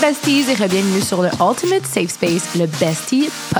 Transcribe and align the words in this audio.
Besties 0.00 0.46
et 0.50 0.54
bienvenue 0.68 1.02
sur 1.02 1.20
le 1.20 1.28
Ultimate 1.40 1.84
Safe 1.84 2.08
Space, 2.08 2.54
le 2.56 2.66
Bestie 2.66 3.28
Podcast. 3.50 3.59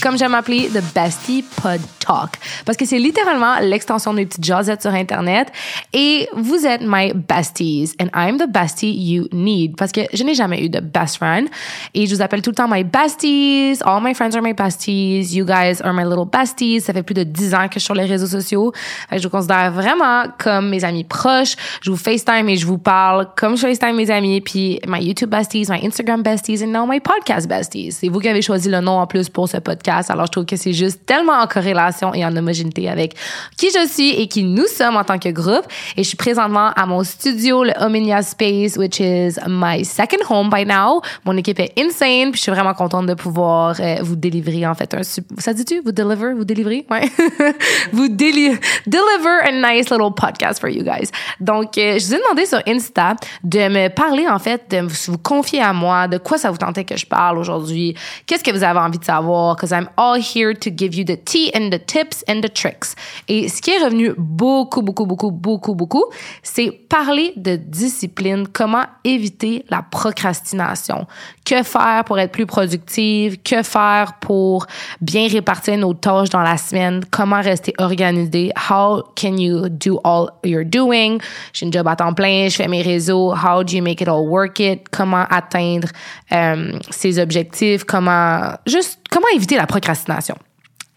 Comme 0.00 0.18
j'aime 0.18 0.34
appeler, 0.34 0.68
The 0.68 0.82
Bestie 0.94 1.44
Pod 1.62 1.80
Talk. 1.98 2.30
Parce 2.64 2.76
que 2.76 2.84
c'est 2.84 2.98
littéralement 2.98 3.58
l'extension 3.60 4.12
de 4.12 4.18
mes 4.18 4.26
petites 4.26 4.44
jasettes 4.44 4.82
sur 4.82 4.92
Internet. 4.92 5.48
Et 5.92 6.28
vous 6.34 6.66
êtes 6.66 6.82
my 6.84 7.12
besties. 7.14 7.94
And 8.00 8.06
I'm 8.14 8.38
the 8.38 8.50
bestie 8.50 8.92
you 8.92 9.28
need. 9.32 9.76
Parce 9.76 9.92
que 9.92 10.00
je 10.12 10.22
n'ai 10.24 10.34
jamais 10.34 10.64
eu 10.64 10.68
de 10.68 10.80
best 10.80 11.16
friend. 11.16 11.48
Et 11.94 12.06
je 12.06 12.14
vous 12.14 12.22
appelle 12.22 12.42
tout 12.42 12.50
le 12.50 12.56
temps 12.56 12.68
my 12.68 12.84
besties. 12.84 13.78
All 13.84 14.02
my 14.02 14.14
friends 14.14 14.34
are 14.34 14.42
my 14.42 14.54
besties. 14.54 15.34
You 15.34 15.44
guys 15.44 15.80
are 15.82 15.92
my 15.92 16.04
little 16.04 16.26
besties. 16.30 16.80
Ça 16.80 16.92
fait 16.92 17.02
plus 17.02 17.14
de 17.14 17.24
10 17.24 17.54
ans 17.54 17.68
que 17.68 17.74
je 17.74 17.80
suis 17.80 17.86
sur 17.86 17.94
les 17.94 18.04
réseaux 18.04 18.26
sociaux. 18.26 18.72
Je 19.10 19.22
vous 19.22 19.30
considère 19.30 19.72
vraiment 19.72 20.24
comme 20.38 20.70
mes 20.70 20.84
amis 20.84 21.04
proches. 21.04 21.56
Je 21.82 21.90
vous 21.90 21.96
FaceTime 21.96 22.48
et 22.48 22.56
je 22.56 22.66
vous 22.66 22.78
parle 22.78 23.28
comme 23.36 23.56
je 23.56 23.66
FaceTime 23.66 23.96
mes 23.96 24.10
amis. 24.10 24.40
Puis 24.40 24.80
my 24.86 25.02
YouTube 25.02 25.30
bestie 25.30 25.66
my 25.68 25.84
Instagram 25.84 26.22
besties, 26.22 26.62
and 26.62 26.68
now 26.68 26.86
my 26.86 27.00
podcast 27.00 27.48
besties. 27.48 27.92
C'est 27.92 28.08
vous 28.08 28.20
qui 28.20 28.28
avez 28.28 28.42
choisi 28.42 28.68
le 28.68 28.80
nom 28.80 28.98
en 28.98 29.06
plus 29.06 29.28
pour 29.28 29.41
ce 29.46 29.58
podcast. 29.58 30.10
Alors, 30.10 30.26
je 30.26 30.32
trouve 30.32 30.46
que 30.46 30.56
c'est 30.56 30.72
juste 30.72 31.06
tellement 31.06 31.34
en 31.40 31.46
corrélation 31.46 32.14
et 32.14 32.24
en 32.24 32.36
homogénéité 32.36 32.88
avec 32.88 33.14
qui 33.56 33.68
je 33.70 33.88
suis 33.88 34.10
et 34.10 34.28
qui 34.28 34.44
nous 34.44 34.66
sommes 34.66 34.96
en 34.96 35.04
tant 35.04 35.18
que 35.18 35.28
groupe. 35.28 35.64
Et 35.96 36.02
je 36.02 36.08
suis 36.08 36.16
présentement 36.16 36.70
à 36.74 36.86
mon 36.86 37.02
studio, 37.04 37.64
le 37.64 37.72
Ominia 37.80 38.22
Space, 38.22 38.76
which 38.76 39.00
is 39.00 39.38
my 39.48 39.84
second 39.84 40.24
home 40.28 40.50
by 40.50 40.64
now. 40.64 41.00
Mon 41.24 41.36
équipe 41.36 41.60
est 41.60 41.72
insane, 41.78 42.30
puis 42.30 42.38
je 42.38 42.42
suis 42.42 42.52
vraiment 42.52 42.74
contente 42.74 43.06
de 43.06 43.14
pouvoir 43.14 43.76
euh, 43.80 43.96
vous 44.02 44.16
délivrer, 44.16 44.66
en 44.66 44.74
fait, 44.74 44.94
un... 44.94 45.02
Ça 45.02 45.52
dit-tu? 45.52 45.80
Vous 45.84 45.92
deliver? 45.92 46.34
Vous 46.34 46.44
délivrer? 46.44 46.86
Ouais. 46.90 47.08
vous 47.92 48.08
deli 48.08 48.50
deliver 48.86 49.40
a 49.44 49.52
nice 49.52 49.90
little 49.90 50.12
podcast 50.14 50.60
for 50.60 50.68
you 50.68 50.82
guys. 50.82 51.10
Donc, 51.40 51.78
euh, 51.78 51.98
je 51.98 52.06
vous 52.06 52.14
ai 52.14 52.18
demandé 52.18 52.46
sur 52.46 52.60
Insta 52.66 53.16
de 53.44 53.68
me 53.68 53.88
parler, 53.88 54.28
en 54.28 54.38
fait, 54.38 54.70
de 54.70 54.80
vous 54.80 55.18
confier 55.18 55.60
à 55.60 55.72
moi, 55.72 56.08
de 56.08 56.18
quoi 56.18 56.38
ça 56.38 56.50
vous 56.50 56.58
tentait 56.58 56.84
que 56.84 56.96
je 56.96 57.06
parle 57.06 57.38
aujourd'hui, 57.38 57.94
qu'est-ce 58.26 58.44
que 58.44 58.50
vous 58.50 58.64
avez 58.64 58.78
envie 58.78 58.98
de 58.98 59.04
savoir, 59.04 59.22
because 59.54 59.72
I'm 59.72 59.88
all 59.96 60.20
here 60.20 60.54
to 60.54 60.70
give 60.70 60.94
you 60.94 61.04
the 61.04 61.16
tea 61.16 61.52
and 61.54 61.72
the 61.72 61.78
tips 61.78 62.22
and 62.28 62.42
the 62.42 62.48
tricks. 62.48 62.94
Et 63.28 63.48
ce 63.48 63.60
qui 63.60 63.70
est 63.70 63.82
revenu 63.82 64.14
beaucoup, 64.16 64.82
beaucoup, 64.82 65.06
beaucoup, 65.06 65.30
beaucoup, 65.30 65.74
beaucoup, 65.74 66.04
c'est 66.42 66.70
parler 66.70 67.32
de 67.36 67.56
discipline, 67.56 68.46
comment 68.48 68.84
éviter 69.04 69.64
la 69.70 69.82
procrastination, 69.82 71.06
que 71.44 71.62
faire 71.62 72.04
pour 72.04 72.18
être 72.18 72.32
plus 72.32 72.46
productive, 72.46 73.42
que 73.42 73.62
faire 73.62 74.14
pour 74.20 74.66
bien 75.00 75.28
répartir 75.28 75.76
nos 75.78 75.94
tâches 75.94 76.30
dans 76.30 76.42
la 76.42 76.56
semaine, 76.56 77.04
comment 77.10 77.40
rester 77.40 77.74
organisé, 77.78 78.52
how 78.70 79.02
can 79.16 79.36
you 79.36 79.68
do 79.68 80.00
all 80.04 80.28
you're 80.44 80.64
doing, 80.64 81.18
j'ai 81.52 81.66
une 81.66 81.72
job 81.72 81.86
à 81.88 81.96
temps 81.96 82.14
plein, 82.14 82.48
je 82.48 82.56
fais 82.56 82.68
mes 82.68 82.82
réseaux, 82.82 83.32
how 83.32 83.62
do 83.64 83.76
you 83.76 83.82
make 83.82 84.00
it 84.00 84.08
all 84.08 84.26
work 84.26 84.60
it, 84.60 84.88
comment 84.90 85.24
atteindre 85.30 85.88
euh, 86.32 86.78
ses 86.90 87.18
objectifs, 87.18 87.84
comment 87.84 88.52
juste 88.66 89.00
comment 89.10 89.28
éviter 89.34 89.56
la 89.56 89.66
procrastination. 89.66 90.36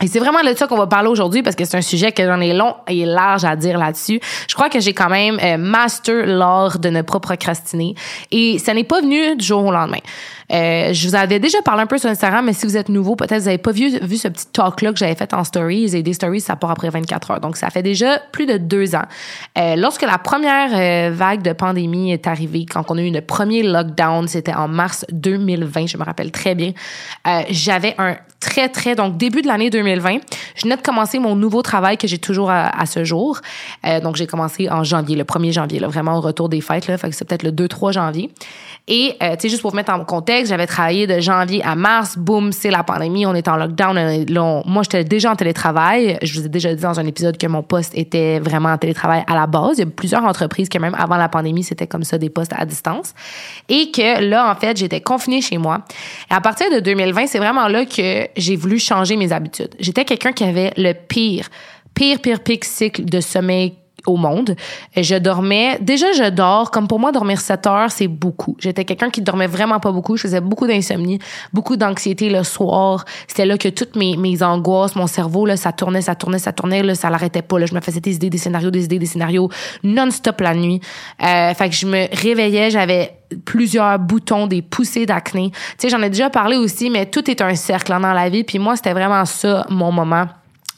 Et 0.04 0.08
c'est 0.08 0.20
vraiment 0.20 0.44
de 0.44 0.54
ça 0.54 0.68
qu'on 0.68 0.78
va 0.78 0.88
parler 0.88 1.08
aujourd'hui 1.08 1.42
parce 1.42 1.56
que 1.56 1.64
c'est 1.64 1.78
un 1.78 1.82
sujet 1.82 2.12
que 2.12 2.26
j'en 2.26 2.42
ai 2.42 2.54
long 2.54 2.76
et 2.88 3.06
large 3.06 3.46
à 3.46 3.56
dire 3.56 3.78
là-dessus. 3.78 4.20
Je 4.48 4.54
crois 4.54 4.70
que 4.70 4.82
j'ai 4.82 4.94
quand 4.94 5.10
même 5.10 5.40
euh, 5.42 5.58
master 5.58 6.26
l'art 6.26 6.80
de 6.80 6.90
ne 6.90 7.02
pas 7.02 7.22
procrastiner 7.22 7.96
et 8.30 8.60
ça 8.60 8.74
n'est 8.74 8.84
pas 8.84 9.00
venu 9.00 9.38
du 9.38 9.46
jour 9.46 9.66
au 9.66 9.72
lendemain. 9.72 10.02
Euh, 10.52 10.94
je 10.94 11.08
vous 11.08 11.16
avais 11.16 11.40
déjà 11.40 11.62
parlé 11.64 11.82
un 11.82 11.88
peu 11.88 11.98
sur 11.98 12.10
Instagram, 12.10 12.46
mais 12.46 12.54
si 12.54 12.66
vous 12.66 12.78
êtes 12.78 12.90
nouveau, 12.90 13.16
peut-être 13.16 13.40
vous 13.40 13.46
n'avez 13.46 13.58
pas 13.58 13.72
vu, 13.72 13.90
ce 13.92 14.28
petit 14.28 14.48
talk-là 14.48 14.92
que 14.92 15.00
j'avais 15.00 15.16
fait 15.16 15.34
en 15.34 15.44
stories. 15.44 15.96
Et 15.96 16.04
des 16.04 16.14
stories, 16.14 16.42
ça 16.42 16.56
part 16.56 16.72
après 16.72 16.90
24 16.90 17.32
heures. 17.32 17.40
Donc, 17.40 17.58
ça 17.58 17.70
fait 17.70 17.84
déjà 17.84 18.20
plus 18.32 18.46
de 18.46 18.58
deux 18.58 18.96
ans. 18.96 19.06
Euh, 19.58 19.76
lorsque 19.76 20.04
la 20.04 20.18
première 20.18 20.70
euh, 20.74 21.12
vague 21.14 21.42
de 21.42 21.54
pandémie 21.54 22.12
est 22.12 22.28
arrivée, 22.28 22.66
quand 22.66 22.84
on 22.90 22.98
a 22.98 23.02
eu 23.02 23.12
le 23.12 23.22
premier 23.22 23.64
lockdown, 23.64 24.28
c'était 24.28 24.54
en 24.54 24.68
mars 24.68 25.06
2020, 25.12 25.88
je 25.88 25.98
me 25.98 26.04
rappelle 26.04 26.32
très 26.32 26.56
bien, 26.56 26.74
j'avais 27.50 27.96
un 27.98 28.16
très, 28.40 28.70
très... 28.70 28.96
Donc, 28.96 29.18
début 29.18 29.42
de 29.42 29.48
l'année 29.48 29.70
2020, 29.70 30.18
je 30.56 30.64
venais 30.64 30.78
de 30.78 30.82
commencer 30.82 31.20
mon 31.20 31.36
nouveau 31.36 31.62
travail 31.62 31.98
que 31.98 32.08
j'ai 32.08 32.18
toujours 32.18 32.52
à, 32.52 32.86
ce 32.86 33.04
jour. 33.04 33.40
Donc, 34.04 34.16
j'ai 34.16 34.28
commencé 34.28 34.70
en 34.70 34.84
janvier, 34.84 35.16
le 35.16 35.24
1er 35.24 35.52
janvier, 35.52 35.80
là, 35.80 35.88
vraiment 35.88 36.18
au 36.18 36.22
retour 36.22 36.50
des 36.50 36.62
fêtes. 36.62 36.88
Là, 36.88 36.98
fait 36.98 37.10
que 37.10 37.16
c'est 37.16 37.26
peut-être 37.26 37.44
le 37.44 37.52
2-3 37.52 37.94
janvier. 37.94 38.30
Et, 38.88 39.16
tu 39.20 39.28
sais, 39.40 39.50
juste 39.50 39.62
pour 39.62 39.72
vous 39.72 39.78
mettre 39.78 39.92
en 39.92 40.04
contexte, 40.06 40.35
j'avais 40.44 40.68
travaillé 40.68 41.08
de 41.08 41.20
janvier 41.20 41.64
à 41.64 41.76
mars. 41.76 42.18
Boum, 42.18 42.52
c'est 42.52 42.72
la 42.72 42.84
pandémie. 42.84 43.26
On 43.26 43.34
est 43.34 43.48
en 43.48 43.56
lockdown. 43.56 44.26
Moi, 44.66 44.84
j'étais 44.84 45.04
déjà 45.04 45.32
en 45.32 45.36
télétravail. 45.36 46.18
Je 46.22 46.38
vous 46.40 46.46
ai 46.46 46.50
déjà 46.50 46.74
dit 46.74 46.82
dans 46.82 47.00
un 47.00 47.06
épisode 47.06 47.38
que 47.38 47.48
mon 47.48 47.64
poste 47.64 47.94
était 47.96 48.40
vraiment 48.40 48.70
en 48.70 48.78
télétravail 48.78 49.24
à 49.28 49.36
la 49.36 49.48
base. 49.48 49.78
Il 49.78 49.80
y 49.80 49.84
a 49.84 49.86
plusieurs 49.86 50.24
entreprises 50.24 50.68
que 50.68 50.78
même 50.78 50.96
avant 50.96 51.16
la 51.18 51.30
pandémie, 51.30 51.64
c'était 51.64 51.88
comme 51.88 52.04
ça, 52.04 52.18
des 52.18 52.30
postes 52.30 52.54
à 52.58 52.66
distance. 52.66 53.14
Et 53.70 53.92
que 53.92 54.22
là, 54.22 54.52
en 54.52 54.56
fait, 54.56 54.76
j'étais 54.76 55.02
confinée 55.02 55.42
chez 55.42 55.58
moi. 55.58 55.86
Et 56.30 56.34
à 56.34 56.42
partir 56.42 56.70
de 56.72 56.80
2020, 56.80 57.28
c'est 57.28 57.40
vraiment 57.40 57.68
là 57.68 57.86
que 57.86 58.28
j'ai 58.36 58.56
voulu 58.56 58.80
changer 58.80 59.16
mes 59.16 59.32
habitudes. 59.32 59.76
J'étais 59.80 60.04
quelqu'un 60.04 60.34
qui 60.34 60.44
avait 60.44 60.74
le 60.76 60.94
pire, 60.94 61.48
pire, 61.94 62.20
pire, 62.20 62.40
pire 62.42 62.64
cycle 62.64 63.06
de 63.06 63.22
sommeil 63.22 63.76
au 64.06 64.18
monde. 64.18 64.56
Je 64.96 65.16
dormais, 65.16 65.78
déjà 65.82 66.12
je 66.14 66.30
dors, 66.30 66.72
comme 66.72 66.88
pour 66.88 67.00
moi 67.00 67.12
dormir 67.12 67.40
7 67.40 67.68
heures, 67.68 67.92
c'est 67.92 68.08
beaucoup. 68.08 68.56
J'étais 68.60 68.86
quelqu'un 68.86 69.10
qui 69.10 69.22
dormait 69.22 69.48
vraiment 69.48 69.80
pas 69.80 69.92
beaucoup, 69.92 70.18
je 70.18 70.24
faisais 70.24 70.42
beaucoup 70.42 70.68
d'insomnie, 70.68 71.20
beaucoup 71.54 71.78
d'anxiété 71.78 72.30
le 72.30 72.44
soir. 72.44 73.06
C'était 73.28 73.46
là 73.46 73.58
que 73.58 73.70
toutes 73.70 73.96
mes, 73.96 74.18
mes 74.18 74.44
angoisses, 74.44 74.96
mon 74.96 75.08
cerveau, 75.08 75.46
là, 75.46 75.58
ça 75.58 75.72
tournait, 75.72 76.02
ça 76.02 76.16
tournait, 76.16 76.40
ça 76.40 76.52
tournait, 76.52 76.84
là, 76.84 76.96
ça 76.96 77.10
l'arrêtait 77.10 77.42
pas. 77.42 77.60
Là. 77.60 77.66
Je 77.66 77.74
me 77.74 77.82
faisais 77.82 78.02
des 78.02 78.16
idées, 78.16 78.30
des 78.30 78.38
scénarios, 78.38 78.72
des 78.72 78.86
idées, 78.86 79.00
des 79.00 79.06
scénarios 79.06 79.50
non-stop 79.84 80.42
la 80.42 80.54
nuit. 80.54 80.82
Euh, 81.24 81.54
fait 81.54 81.70
que 81.70 81.76
je 81.76 81.86
me 81.86 82.08
réveillais, 82.16 82.72
j'avais 82.72 83.18
plusieurs 83.44 84.00
boutons, 84.00 84.48
des 84.48 84.62
poussées 84.62 85.06
d'acné. 85.06 85.52
Tu 85.52 85.60
sais, 85.78 85.90
j'en 85.90 86.02
ai 86.02 86.10
déjà 86.10 86.30
parlé 86.30 86.58
aussi, 86.58 86.90
mais 86.90 87.06
tout 87.06 87.30
est 87.30 87.42
un 87.42 87.56
cercle 87.56 87.94
hein, 87.94 88.00
dans 88.00 88.14
la 88.14 88.30
vie. 88.30 88.44
Puis 88.44 88.60
moi, 88.60 88.76
c'était 88.76 88.94
vraiment 88.94 89.26
ça, 89.26 89.66
mon 89.70 89.92
moment 89.92 90.28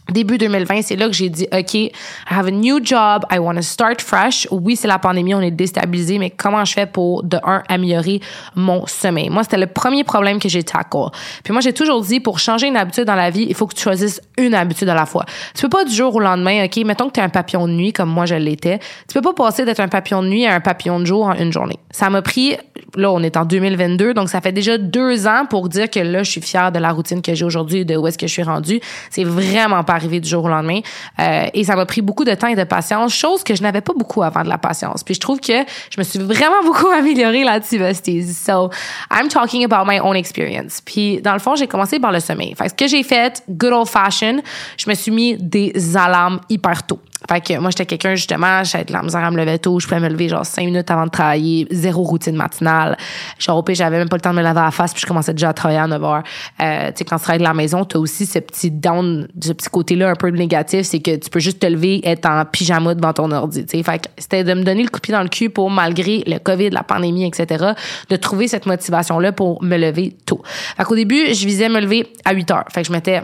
début 0.09 0.37
2020, 0.37 0.81
c'est 0.83 0.95
là 0.95 1.07
que 1.07 1.13
j'ai 1.13 1.29
dit, 1.29 1.47
OK, 1.51 1.73
I 1.73 1.91
have 2.29 2.47
a 2.47 2.51
new 2.51 2.79
job, 2.83 3.25
I 3.31 3.39
want 3.39 3.55
to 3.55 3.61
start 3.61 4.01
fresh. 4.01 4.47
Oui, 4.51 4.75
c'est 4.75 4.87
la 4.87 4.99
pandémie, 4.99 5.35
on 5.35 5.41
est 5.41 5.51
déstabilisé, 5.51 6.19
mais 6.19 6.29
comment 6.29 6.63
je 6.65 6.73
fais 6.73 6.85
pour, 6.85 7.23
de 7.23 7.37
un, 7.43 7.63
améliorer 7.67 8.21
mon 8.55 8.85
sommeil? 8.85 9.29
Moi, 9.29 9.43
c'était 9.43 9.57
le 9.57 9.67
premier 9.67 10.03
problème 10.03 10.39
que 10.39 10.49
j'ai 10.49 10.63
tackle. 10.63 11.09
Puis 11.43 11.51
moi, 11.51 11.61
j'ai 11.61 11.73
toujours 11.73 12.01
dit, 12.01 12.19
pour 12.19 12.39
changer 12.39 12.67
une 12.67 12.77
habitude 12.77 13.05
dans 13.05 13.15
la 13.15 13.29
vie, 13.29 13.45
il 13.47 13.55
faut 13.55 13.67
que 13.67 13.75
tu 13.75 13.81
choisisses 13.81 14.21
une 14.37 14.53
habitude 14.53 14.89
à 14.89 14.95
la 14.95 15.05
fois. 15.05 15.25
Tu 15.55 15.61
peux 15.63 15.69
pas 15.69 15.85
du 15.85 15.93
jour 15.93 16.15
au 16.15 16.19
lendemain, 16.19 16.65
OK, 16.65 16.77
mettons 16.85 17.07
que 17.07 17.13
tu 17.13 17.19
es 17.19 17.23
un 17.23 17.29
papillon 17.29 17.67
de 17.67 17.73
nuit, 17.73 17.93
comme 17.93 18.09
moi 18.09 18.25
je 18.25 18.35
l'étais. 18.35 18.79
Tu 19.07 19.13
peux 19.13 19.21
pas 19.21 19.33
passer 19.33 19.65
d'être 19.65 19.79
un 19.79 19.87
papillon 19.87 20.23
de 20.23 20.27
nuit 20.27 20.45
à 20.45 20.55
un 20.55 20.59
papillon 20.59 20.99
de 20.99 21.05
jour 21.05 21.25
en 21.25 21.33
une 21.33 21.51
journée. 21.51 21.79
Ça 21.91 22.09
m'a 22.09 22.21
pris, 22.21 22.55
là, 22.95 23.11
on 23.11 23.21
est 23.23 23.37
en 23.37 23.45
2022, 23.45 24.13
donc 24.13 24.29
ça 24.29 24.41
fait 24.41 24.51
déjà 24.51 24.77
deux 24.77 25.27
ans 25.27 25.45
pour 25.49 25.69
dire 25.69 25.89
que 25.89 25.99
là, 25.99 26.23
je 26.23 26.31
suis 26.31 26.41
fière 26.41 26.71
de 26.71 26.79
la 26.79 26.91
routine 26.91 27.21
que 27.21 27.33
j'ai 27.33 27.45
aujourd'hui, 27.45 27.85
de 27.85 27.95
où 27.95 28.07
est-ce 28.07 28.17
que 28.17 28.27
je 28.27 28.31
suis 28.31 28.43
rendue. 28.43 28.79
C'est 29.09 29.23
vraiment 29.23 29.83
pas 29.83 29.96
arrivé 29.97 30.19
du 30.19 30.29
jour 30.29 30.45
au 30.45 30.47
lendemain. 30.47 30.79
Euh, 31.19 31.47
et 31.53 31.63
ça 31.63 31.75
m'a 31.75 31.85
pris 31.85 32.01
beaucoup 32.01 32.23
de 32.23 32.33
temps 32.33 32.47
et 32.47 32.55
de 32.55 32.63
patience, 32.63 33.13
chose 33.13 33.43
que 33.43 33.55
je 33.55 33.61
n'avais 33.61 33.81
pas 33.81 33.93
beaucoup 33.93 34.23
avant 34.23 34.43
de 34.43 34.49
la 34.49 34.57
patience. 34.57 35.03
Puis 35.03 35.15
je 35.15 35.19
trouve 35.19 35.39
que 35.39 35.53
je 35.89 35.99
me 35.99 36.03
suis 36.03 36.19
vraiment 36.19 36.63
beaucoup 36.63 36.87
améliorée 36.97 37.43
là-dessus, 37.43 37.79
besties. 37.79 38.33
So, 38.33 38.69
I'm 39.11 39.27
talking 39.27 39.65
about 39.65 39.89
my 39.89 39.99
own 39.99 40.15
experience. 40.15 40.81
Puis 40.81 41.21
dans 41.21 41.33
le 41.33 41.39
fond, 41.39 41.55
j'ai 41.55 41.67
commencé 41.67 41.99
par 41.99 42.11
le 42.11 42.19
sommeil. 42.19 42.55
Fait 42.55 42.69
ce 42.69 42.73
que 42.73 42.87
j'ai 42.87 43.03
fait, 43.03 43.43
good 43.49 43.73
old 43.73 43.87
fashion, 43.87 44.41
je 44.77 44.89
me 44.89 44.95
suis 44.95 45.11
mis 45.11 45.37
des 45.37 45.97
alarmes 45.97 46.39
hyper 46.49 46.85
tôt. 46.85 46.99
Fait 47.29 47.41
que 47.41 47.59
moi, 47.59 47.71
j'étais 47.71 47.85
quelqu'un, 47.85 48.15
justement, 48.15 48.63
j'avais 48.63 48.85
de 48.85 48.93
la 48.93 49.01
misère 49.01 49.23
à 49.23 49.31
me 49.31 49.37
lever 49.37 49.57
tôt. 49.59 49.79
Je 49.79 49.87
pouvais 49.87 49.99
me 49.99 50.09
lever 50.09 50.29
genre 50.29 50.45
cinq 50.45 50.65
minutes 50.65 50.89
avant 50.91 51.05
de 51.05 51.09
travailler, 51.09 51.67
zéro 51.71 52.03
routine 52.03 52.35
matinale. 52.35 52.95
Genre, 53.39 53.57
au 53.57 53.63
pire, 53.63 53.75
j'avais 53.75 53.97
même 53.97 54.09
pas 54.09 54.17
le 54.17 54.21
temps 54.21 54.31
de 54.31 54.37
me 54.37 54.43
laver 54.43 54.59
à 54.59 54.65
la 54.65 54.71
face, 54.71 54.93
puis 54.93 55.01
je 55.01 55.07
commençais 55.07 55.33
déjà 55.33 55.49
à 55.49 55.53
travailler 55.53 55.79
à 55.79 55.87
9 55.87 56.03
heures. 56.03 56.23
Euh, 56.61 56.87
tu 56.87 56.97
sais, 56.97 57.05
quand 57.05 57.17
tu 57.17 57.23
travailles 57.23 57.39
de 57.39 57.43
la 57.43 57.53
maison, 57.53 57.85
t'as 57.85 57.97
aussi 57.99 58.25
ce 58.25 58.39
petit 58.39 58.69
down, 58.69 59.27
ce 59.41 59.51
petit 59.51 59.69
côté-là 59.69 60.09
un 60.11 60.15
peu 60.15 60.29
négatif, 60.29 60.83
c'est 60.83 60.99
que 60.99 61.15
tu 61.15 61.29
peux 61.29 61.39
juste 61.39 61.59
te 61.59 61.67
lever, 61.67 62.01
être 62.07 62.27
en 62.27 62.45
pyjama 62.45 62.93
devant 62.93 63.13
ton 63.13 63.31
ordi, 63.31 63.65
tu 63.65 63.77
sais. 63.77 63.83
Fait 63.83 63.99
que 63.99 64.07
c'était 64.17 64.43
de 64.43 64.53
me 64.53 64.63
donner 64.63 64.83
le 64.83 64.89
coup 64.89 64.97
de 64.97 65.01
pied 65.01 65.13
dans 65.13 65.23
le 65.23 65.29
cul 65.29 65.49
pour, 65.49 65.71
malgré 65.71 66.23
le 66.27 66.37
COVID, 66.37 66.69
la 66.69 66.83
pandémie, 66.83 67.25
etc., 67.25 67.71
de 68.09 68.15
trouver 68.15 68.47
cette 68.47 68.65
motivation-là 68.65 69.31
pour 69.31 69.63
me 69.63 69.77
lever 69.77 70.15
tôt. 70.25 70.41
Fait 70.77 70.83
qu'au 70.83 70.95
début, 70.95 71.33
je 71.33 71.45
visais 71.45 71.69
me 71.69 71.79
lever 71.79 72.07
à 72.25 72.33
8 72.33 72.51
heures. 72.51 72.65
Fait 72.71 72.81
que 72.81 72.87
je 72.87 72.91
mettais 72.91 73.21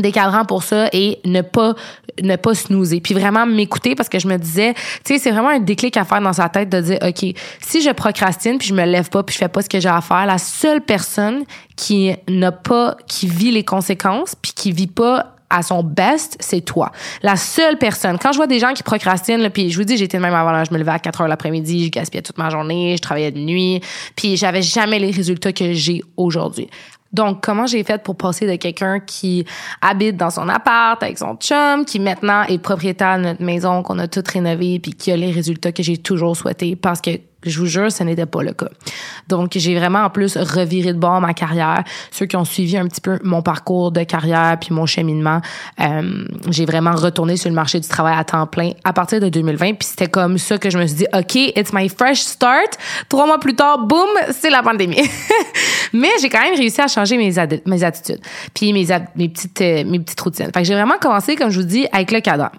des 0.00 0.12
pour 0.46 0.62
ça 0.62 0.88
et 0.92 1.18
ne 1.24 1.40
pas 1.40 1.74
ne 2.22 2.36
pas 2.36 2.54
snoozer 2.54 3.00
puis 3.00 3.14
vraiment 3.14 3.46
m'écouter 3.46 3.94
parce 3.94 4.08
que 4.08 4.18
je 4.18 4.28
me 4.28 4.36
disais 4.36 4.74
tu 5.04 5.14
sais 5.14 5.18
c'est 5.18 5.30
vraiment 5.30 5.48
un 5.48 5.60
déclic 5.60 5.96
à 5.96 6.04
faire 6.04 6.20
dans 6.20 6.32
sa 6.32 6.48
tête 6.48 6.68
de 6.68 6.80
dire 6.80 6.98
OK 7.02 7.34
si 7.60 7.82
je 7.82 7.90
procrastine 7.90 8.58
puis 8.58 8.68
je 8.68 8.74
me 8.74 8.84
lève 8.84 9.08
pas 9.08 9.22
puis 9.22 9.34
je 9.34 9.38
fais 9.38 9.48
pas 9.48 9.62
ce 9.62 9.68
que 9.68 9.80
j'ai 9.80 9.88
à 9.88 10.00
faire 10.00 10.26
la 10.26 10.38
seule 10.38 10.82
personne 10.82 11.44
qui 11.76 12.14
n'a 12.28 12.52
pas 12.52 12.96
qui 13.06 13.26
vit 13.26 13.50
les 13.50 13.64
conséquences 13.64 14.34
puis 14.34 14.52
qui 14.54 14.72
vit 14.72 14.86
pas 14.86 15.36
à 15.50 15.62
son 15.62 15.82
best, 15.82 16.36
c'est 16.38 16.60
toi. 16.60 16.92
La 17.22 17.34
seule 17.34 17.76
personne. 17.76 18.18
Quand 18.18 18.30
je 18.30 18.36
vois 18.36 18.46
des 18.46 18.60
gens 18.60 18.72
qui 18.72 18.84
procrastinent, 18.84 19.50
puis 19.50 19.70
je 19.70 19.76
vous 19.76 19.84
dis, 19.84 19.96
j'étais 19.96 20.20
même 20.20 20.32
avant, 20.32 20.64
je 20.64 20.72
me 20.72 20.78
levais 20.78 20.92
à 20.92 21.00
4 21.00 21.22
heures 21.22 21.28
l'après-midi, 21.28 21.86
je 21.86 21.90
gaspillais 21.90 22.22
toute 22.22 22.38
ma 22.38 22.50
journée, 22.50 22.94
je 22.96 23.02
travaillais 23.02 23.32
de 23.32 23.40
nuit, 23.40 23.80
puis 24.14 24.36
j'avais 24.36 24.62
jamais 24.62 25.00
les 25.00 25.10
résultats 25.10 25.52
que 25.52 25.72
j'ai 25.72 26.02
aujourd'hui. 26.16 26.68
Donc, 27.12 27.42
comment 27.42 27.66
j'ai 27.66 27.82
fait 27.82 28.02
pour 28.02 28.16
passer 28.16 28.46
de 28.46 28.56
quelqu'un 28.56 29.00
qui 29.00 29.44
habite 29.80 30.16
dans 30.16 30.30
son 30.30 30.48
appart 30.48 31.02
avec 31.02 31.18
son 31.18 31.34
chum, 31.36 31.84
qui 31.84 31.98
maintenant 31.98 32.44
est 32.44 32.58
propriétaire 32.58 33.18
de 33.18 33.24
notre 33.24 33.42
maison 33.42 33.82
qu'on 33.82 33.98
a 33.98 34.06
toute 34.06 34.28
rénovée, 34.28 34.78
puis 34.78 34.92
qui 34.92 35.10
a 35.10 35.16
les 35.16 35.32
résultats 35.32 35.72
que 35.72 35.82
j'ai 35.82 35.96
toujours 35.96 36.36
souhaités 36.36 36.76
parce 36.76 37.00
que 37.00 37.10
je 37.44 37.58
vous 37.58 37.66
jure, 37.66 37.90
ce 37.90 38.02
n'était 38.02 38.26
pas 38.26 38.42
le 38.42 38.52
cas. 38.52 38.68
Donc, 39.28 39.52
j'ai 39.54 39.78
vraiment 39.78 40.00
en 40.00 40.10
plus 40.10 40.36
reviré 40.36 40.92
de 40.92 40.98
bord 40.98 41.20
ma 41.20 41.34
carrière. 41.34 41.84
Ceux 42.10 42.26
qui 42.26 42.36
ont 42.36 42.44
suivi 42.44 42.76
un 42.76 42.86
petit 42.86 43.00
peu 43.00 43.18
mon 43.22 43.42
parcours 43.42 43.92
de 43.92 44.02
carrière 44.02 44.58
puis 44.60 44.74
mon 44.74 44.86
cheminement, 44.86 45.40
euh, 45.80 46.24
j'ai 46.48 46.66
vraiment 46.66 46.94
retourné 46.94 47.36
sur 47.36 47.48
le 47.48 47.54
marché 47.54 47.80
du 47.80 47.88
travail 47.88 48.14
à 48.18 48.24
temps 48.24 48.46
plein 48.46 48.70
à 48.84 48.92
partir 48.92 49.20
de 49.20 49.28
2020. 49.28 49.74
Puis 49.74 49.88
c'était 49.88 50.08
comme 50.08 50.38
ça 50.38 50.58
que 50.58 50.70
je 50.70 50.78
me 50.78 50.86
suis 50.86 50.96
dit, 50.96 51.06
OK, 51.14 51.34
it's 51.34 51.72
my 51.72 51.88
fresh 51.88 52.20
start. 52.20 52.78
Trois 53.08 53.26
mois 53.26 53.38
plus 53.38 53.54
tard, 53.54 53.86
boum, 53.86 54.08
c'est 54.30 54.50
la 54.50 54.62
pandémie. 54.62 55.08
Mais 55.92 56.10
j'ai 56.20 56.28
quand 56.28 56.42
même 56.42 56.56
réussi 56.56 56.80
à 56.80 56.88
changer 56.88 57.16
mes, 57.16 57.32
mes 57.66 57.84
attitudes 57.84 58.20
puis 58.54 58.72
mes, 58.72 58.86
mes, 59.16 59.28
petites, 59.28 59.60
euh, 59.60 59.84
mes 59.84 60.00
petites 60.00 60.20
routines. 60.20 60.50
Fait 60.52 60.60
que 60.60 60.64
j'ai 60.64 60.74
vraiment 60.74 60.98
commencé, 61.00 61.36
comme 61.36 61.50
je 61.50 61.60
vous 61.60 61.66
dis, 61.66 61.86
avec 61.92 62.10
le 62.10 62.20
cadran. 62.20 62.50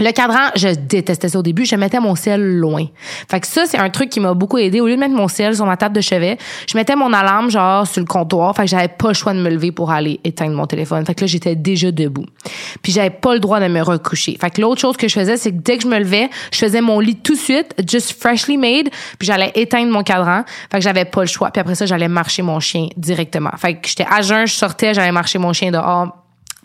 Le 0.00 0.10
cadran, 0.10 0.50
je 0.56 0.68
détestais 0.74 1.28
ça 1.28 1.38
au 1.38 1.42
début. 1.42 1.64
Je 1.64 1.76
mettais 1.76 2.00
mon 2.00 2.16
ciel 2.16 2.58
loin. 2.58 2.84
Fait 3.30 3.38
que 3.38 3.46
ça, 3.46 3.64
c'est 3.64 3.78
un 3.78 3.90
truc 3.90 4.10
qui 4.10 4.18
m'a 4.18 4.34
beaucoup 4.34 4.58
aidé. 4.58 4.80
Au 4.80 4.88
lieu 4.88 4.96
de 4.96 5.00
mettre 5.00 5.14
mon 5.14 5.28
ciel 5.28 5.54
sur 5.54 5.66
ma 5.66 5.76
table 5.76 5.94
de 5.94 6.00
chevet, 6.00 6.36
je 6.68 6.76
mettais 6.76 6.96
mon 6.96 7.12
alarme 7.12 7.48
genre 7.48 7.86
sur 7.86 8.00
le 8.00 8.06
comptoir. 8.06 8.56
Fait 8.56 8.62
que 8.62 8.68
j'avais 8.68 8.88
pas 8.88 9.08
le 9.08 9.14
choix 9.14 9.32
de 9.32 9.38
me 9.38 9.48
lever 9.48 9.70
pour 9.70 9.92
aller 9.92 10.18
éteindre 10.24 10.56
mon 10.56 10.66
téléphone. 10.66 11.06
Fait 11.06 11.14
que 11.14 11.20
là, 11.20 11.26
j'étais 11.28 11.54
déjà 11.54 11.92
debout. 11.92 12.26
Puis 12.82 12.90
j'avais 12.90 13.10
pas 13.10 13.34
le 13.34 13.40
droit 13.40 13.60
de 13.60 13.68
me 13.68 13.82
recoucher. 13.82 14.36
Fait 14.40 14.50
que 14.50 14.60
l'autre 14.60 14.80
chose 14.80 14.96
que 14.96 15.06
je 15.06 15.14
faisais, 15.14 15.36
c'est 15.36 15.52
que 15.52 15.58
dès 15.58 15.76
que 15.76 15.84
je 15.84 15.88
me 15.88 15.98
levais, 16.00 16.28
je 16.52 16.58
faisais 16.58 16.80
mon 16.80 16.98
lit 16.98 17.16
tout 17.16 17.34
de 17.34 17.38
suite, 17.38 17.72
just 17.88 18.20
freshly 18.20 18.56
made, 18.56 18.88
puis 19.18 19.26
j'allais 19.26 19.52
éteindre 19.54 19.92
mon 19.92 20.02
cadran. 20.02 20.42
Fait 20.72 20.78
que 20.78 20.82
j'avais 20.82 21.04
pas 21.04 21.20
le 21.20 21.28
choix. 21.28 21.52
Puis 21.52 21.60
après 21.60 21.76
ça, 21.76 21.86
j'allais 21.86 22.08
marcher 22.08 22.42
mon 22.42 22.58
chien 22.58 22.88
directement. 22.96 23.52
Fait 23.58 23.74
que 23.74 23.86
j'étais 23.88 24.06
à 24.10 24.22
jeun, 24.22 24.44
je 24.44 24.54
sortais, 24.54 24.92
j'allais 24.92 25.12
marcher 25.12 25.38
mon 25.38 25.52
chien 25.52 25.70
dehors 25.70 26.23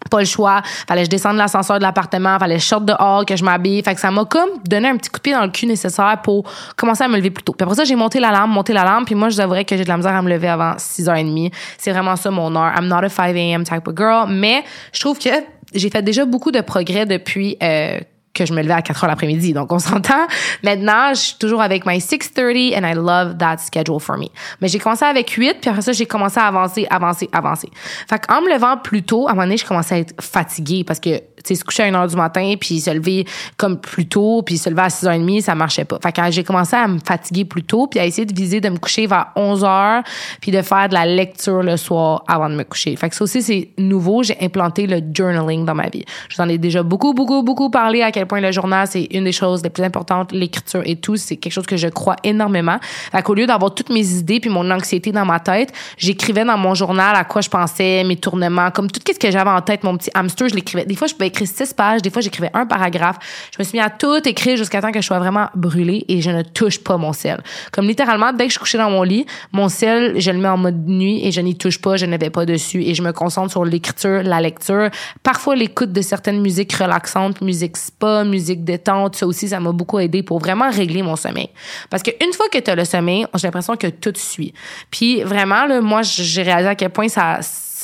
pas 0.10 0.20
le 0.20 0.26
choix. 0.26 0.62
Fallait 0.88 1.02
que 1.02 1.06
je 1.06 1.10
descende 1.10 1.38
l'ascenseur 1.38 1.78
de 1.78 1.84
l'appartement, 1.84 2.38
fallait 2.40 2.56
que 2.56 2.62
je 2.62 2.68
sorte 2.68 2.86
dehors, 2.86 3.26
que 3.26 3.36
je 3.36 3.44
m'habille. 3.44 3.82
Fait 3.84 3.96
que 3.96 4.02
ça 4.02 4.12
m'a 4.12 4.26
comme 4.26 4.50
donné 4.68 4.88
un 4.88 4.98
petit 4.98 5.10
coup 5.10 5.18
de 5.18 5.24
pied 5.24 5.34
dans 5.34 5.44
le 5.44 5.50
cul 5.50 5.66
nécessaire 5.66 6.20
pour 6.24 6.50
commencer 6.76 7.04
à 7.04 7.08
me 7.08 7.18
lever 7.18 7.32
plus 7.32 7.44
tôt. 7.44 7.54
Puis 7.54 7.64
après 7.64 7.76
ça, 7.76 7.84
j'ai 7.84 7.96
monté 7.96 8.20
l'alarme, 8.20 8.52
monté 8.52 8.74
l'alarme, 8.74 9.06
puis 9.06 9.16
moi, 9.16 9.30
je 9.30 9.38
devrais 9.38 9.66
que 9.66 9.76
j'ai 9.76 9.84
de 9.84 9.90
la 9.90 9.98
misère 9.98 10.16
à 10.16 10.22
me 10.22 10.30
lever 10.30 10.48
avant 10.48 10.74
6h30. 10.74 11.52
C'est 11.78 11.92
vraiment 11.92 12.16
ça 12.16 12.32
mon 12.32 12.56
heure. 12.56 12.74
I'm 12.78 12.88
not 12.88 13.04
a 13.04 13.10
5 13.10 13.36
a.m. 13.36 13.64
type 13.64 13.88
of 13.88 13.96
girl, 13.96 14.28
mais 14.30 14.64
je 14.94 15.00
trouve 15.00 15.20
que 15.20 15.30
j'ai 15.74 15.90
fait 15.90 16.02
déjà 16.02 16.26
beaucoup 16.26 16.52
de 16.52 16.62
progrès 16.62 17.06
depuis 17.06 17.58
euh, 17.62 18.00
que 18.40 18.46
je 18.46 18.54
me 18.54 18.62
levais 18.62 18.74
à 18.74 18.82
4 18.82 19.04
heures 19.04 19.10
l'après-midi. 19.10 19.54
Donc, 19.54 19.72
on 19.72 19.80
s'entend. 19.80 20.26
Maintenant, 20.64 21.10
je 21.10 21.20
suis 21.20 21.38
toujours 21.38 21.62
avec 21.62 21.86
my 21.86 21.98
6.30 21.98 22.78
and 22.78 22.88
I 22.88 22.96
love 22.96 23.38
that 23.38 23.58
schedule 23.58 24.00
for 24.00 24.18
me. 24.18 24.28
Mais 24.62 24.68
j'ai 24.68 24.80
commencé 24.80 25.06
avec 25.06 25.30
8, 25.30 25.58
puis 25.62 25.70
après 25.70 25.82
ça, 25.82 25.92
j'ai 25.92 26.06
commencé 26.06 26.40
à 26.40 26.48
avancer, 26.48 26.88
avancer, 26.90 27.30
avancer. 27.32 27.70
Fait 28.10 28.20
qu'en 28.26 28.42
me 28.42 28.50
levant 28.52 28.78
plus 28.78 29.04
tôt, 29.04 29.28
à 29.28 29.32
un 29.32 29.34
moment 29.34 29.46
donné, 29.46 29.58
je 29.58 29.66
commençais 29.66 29.96
à 29.96 29.98
être 30.00 30.16
fatiguée 30.22 30.84
parce 30.84 31.00
que 31.00 31.22
sais, 31.44 31.56
se 31.56 31.64
coucher 31.64 31.84
à 31.84 31.86
1 31.88 31.96
heure 31.96 32.08
du 32.08 32.16
matin, 32.16 32.54
puis 32.60 32.80
se 32.80 32.90
lever 32.90 33.26
comme 33.58 33.80
plus 33.80 34.08
tôt, 34.08 34.42
puis 34.44 34.58
se 34.58 34.70
lever 34.70 34.82
à 34.82 34.88
6h30, 34.88 35.42
ça 35.42 35.56
marchait 35.56 35.86
pas. 35.86 36.00
Fait 36.02 36.12
que 36.12 36.22
j'ai 36.32 36.44
commencé 36.44 36.76
à 36.76 36.88
me 36.88 37.00
fatiguer 37.00 37.46
plus 37.46 37.64
tôt, 37.64 37.88
puis 37.88 38.00
à 38.00 38.06
essayer 38.06 38.26
de 38.26 38.36
viser 38.36 38.62
de 38.62 38.70
me 38.70 38.78
coucher 38.78 39.08
vers 39.08 39.28
11 39.36 39.64
heures, 39.64 40.04
puis 40.42 40.52
de 40.52 40.62
faire 40.62 40.90
de 40.90 40.94
la 40.94 41.06
lecture 41.06 41.64
le 41.64 41.78
soir 41.78 42.24
avant 42.28 42.50
de 42.50 42.56
me 42.56 42.64
coucher. 42.64 42.96
Fait 42.96 43.10
que 43.10 43.16
ça 43.16 43.24
aussi, 43.24 43.42
c'est 43.42 43.70
nouveau. 43.78 44.24
J'ai 44.24 44.38
implanté 44.42 44.88
le 44.88 45.02
journaling 45.14 45.66
dans 45.66 45.76
ma 45.76 45.90
vie. 45.90 46.04
Je 46.30 46.36
vous 46.36 46.42
en 46.42 46.50
ai 46.50 46.58
déjà 46.58 46.84
beaucoup, 46.84 47.14
beaucoup, 47.14 47.44
beaucoup 47.44 47.70
parlé 47.70 48.02
à 48.02 48.12
quel 48.12 48.26
point 48.26 48.42
le 48.42 48.52
journal, 48.52 48.88
c'est 48.88 49.08
une 49.12 49.24
des 49.24 49.32
choses 49.32 49.64
les 49.64 49.70
plus 49.70 49.84
importantes, 49.84 50.32
l'écriture 50.32 50.82
et 50.86 50.96
tout. 50.96 51.16
C'est 51.16 51.38
quelque 51.38 51.54
chose 51.54 51.66
que 51.66 51.78
je 51.78 51.88
crois 51.88 52.16
énormément. 52.24 52.78
Fait 53.12 53.22
qu'au 53.22 53.34
lieu 53.34 53.46
d'avoir 53.46 53.74
toutes 53.74 53.90
mes 53.90 54.08
idées 54.14 54.40
puis 54.40 54.50
mon 54.50 54.70
anxiété 54.72 55.12
dans 55.12 55.26
ma 55.26 55.40
tête, 55.40 55.72
j'écrivais 55.98 56.46
dans 56.46 56.58
mon 56.58 56.74
journal 56.74 57.16
à 57.16 57.24
quoi 57.24 57.42
je 57.42 57.50
pensais, 57.50 58.04
mes 58.04 58.18
tournements, 58.18 58.72
comme 58.72 58.90
tout 58.90 59.00
ce 59.06 59.20
que 59.20 59.32
j'avais 59.32 59.50
en 59.50 59.62
tête, 59.62 59.84
mon 59.84 59.98
petit 59.98 60.12
hamster, 60.14 60.50
je 60.50 60.56
l'écrivais. 60.56 60.86
Des 60.86 60.96
fois, 60.96 61.08
je 61.08 61.16
six 61.46 61.74
pages, 61.74 62.02
des 62.02 62.10
fois, 62.10 62.22
j'écrivais 62.22 62.52
un 62.54 62.66
paragraphe. 62.66 63.18
Je 63.52 63.58
me 63.60 63.64
suis 63.64 63.78
mis 63.78 63.84
à 63.84 63.90
tout 63.90 64.28
écrire 64.28 64.58
jusqu'à 64.58 64.82
temps 64.82 64.92
que 64.92 65.02
je 65.02 65.06
sois 65.06 65.20
vraiment 65.20 65.48
brûlée 65.56 66.06
et 66.08 66.22
je 66.22 66.32
ne 66.32 66.42
touche 66.42 66.80
pas 66.80 66.98
mon 66.98 67.14
sel. 67.14 67.42
Comme 67.72 67.88
littéralement, 67.88 68.34
dès 68.34 68.48
que 68.48 68.54
je 68.54 68.60
couchais 68.60 68.78
dans 68.78 68.90
mon 68.90 69.04
lit, 69.04 69.26
mon 69.52 69.70
sel, 69.70 70.20
je 70.20 70.32
le 70.32 70.38
mets 70.38 70.48
en 70.48 70.58
mode 70.58 70.88
nuit 70.88 71.26
et 71.26 71.32
je 71.32 71.42
n'y 71.42 71.56
touche 71.56 71.80
pas, 71.80 71.98
je 71.98 72.06
ne 72.06 72.18
vais 72.18 72.30
pas 72.30 72.46
dessus 72.46 72.84
et 72.84 72.94
je 72.94 73.02
me 73.02 73.12
concentre 73.12 73.52
sur 73.52 73.66
l'écriture, 73.66 74.24
la 74.24 74.42
lecture, 74.42 74.90
parfois 75.24 75.56
l'écoute 75.56 75.92
de 75.92 76.02
certaines 76.02 76.42
musiques 76.42 76.74
relaxantes, 76.74 77.42
musique 77.42 77.78
spa, 77.78 78.24
musique 78.24 78.64
détente, 78.64 79.16
ça 79.16 79.28
aussi, 79.28 79.50
ça 79.50 79.60
m'a 79.60 79.72
beaucoup 79.72 80.00
aidé 80.00 80.24
pour 80.24 80.40
vraiment 80.40 80.70
régler 80.70 81.02
mon 81.02 81.16
sommeil. 81.16 81.50
Parce 81.90 82.04
qu'une 82.04 82.34
fois 82.34 82.48
que 82.52 82.58
tu 82.58 82.70
as 82.72 82.76
le 82.76 82.86
sommeil, 82.86 83.26
j'ai 83.36 83.48
l'impression 83.48 83.76
que 83.76 83.88
tout 83.88 84.14
suit. 84.16 84.54
Puis 84.92 85.24
vraiment, 85.24 85.66
là, 85.66 85.82
moi, 85.82 86.02
j'ai 86.04 86.42
réalisé 86.42 86.70
à 86.70 86.76
quel 86.76 86.90
point 86.90 87.08
ça 87.08 87.40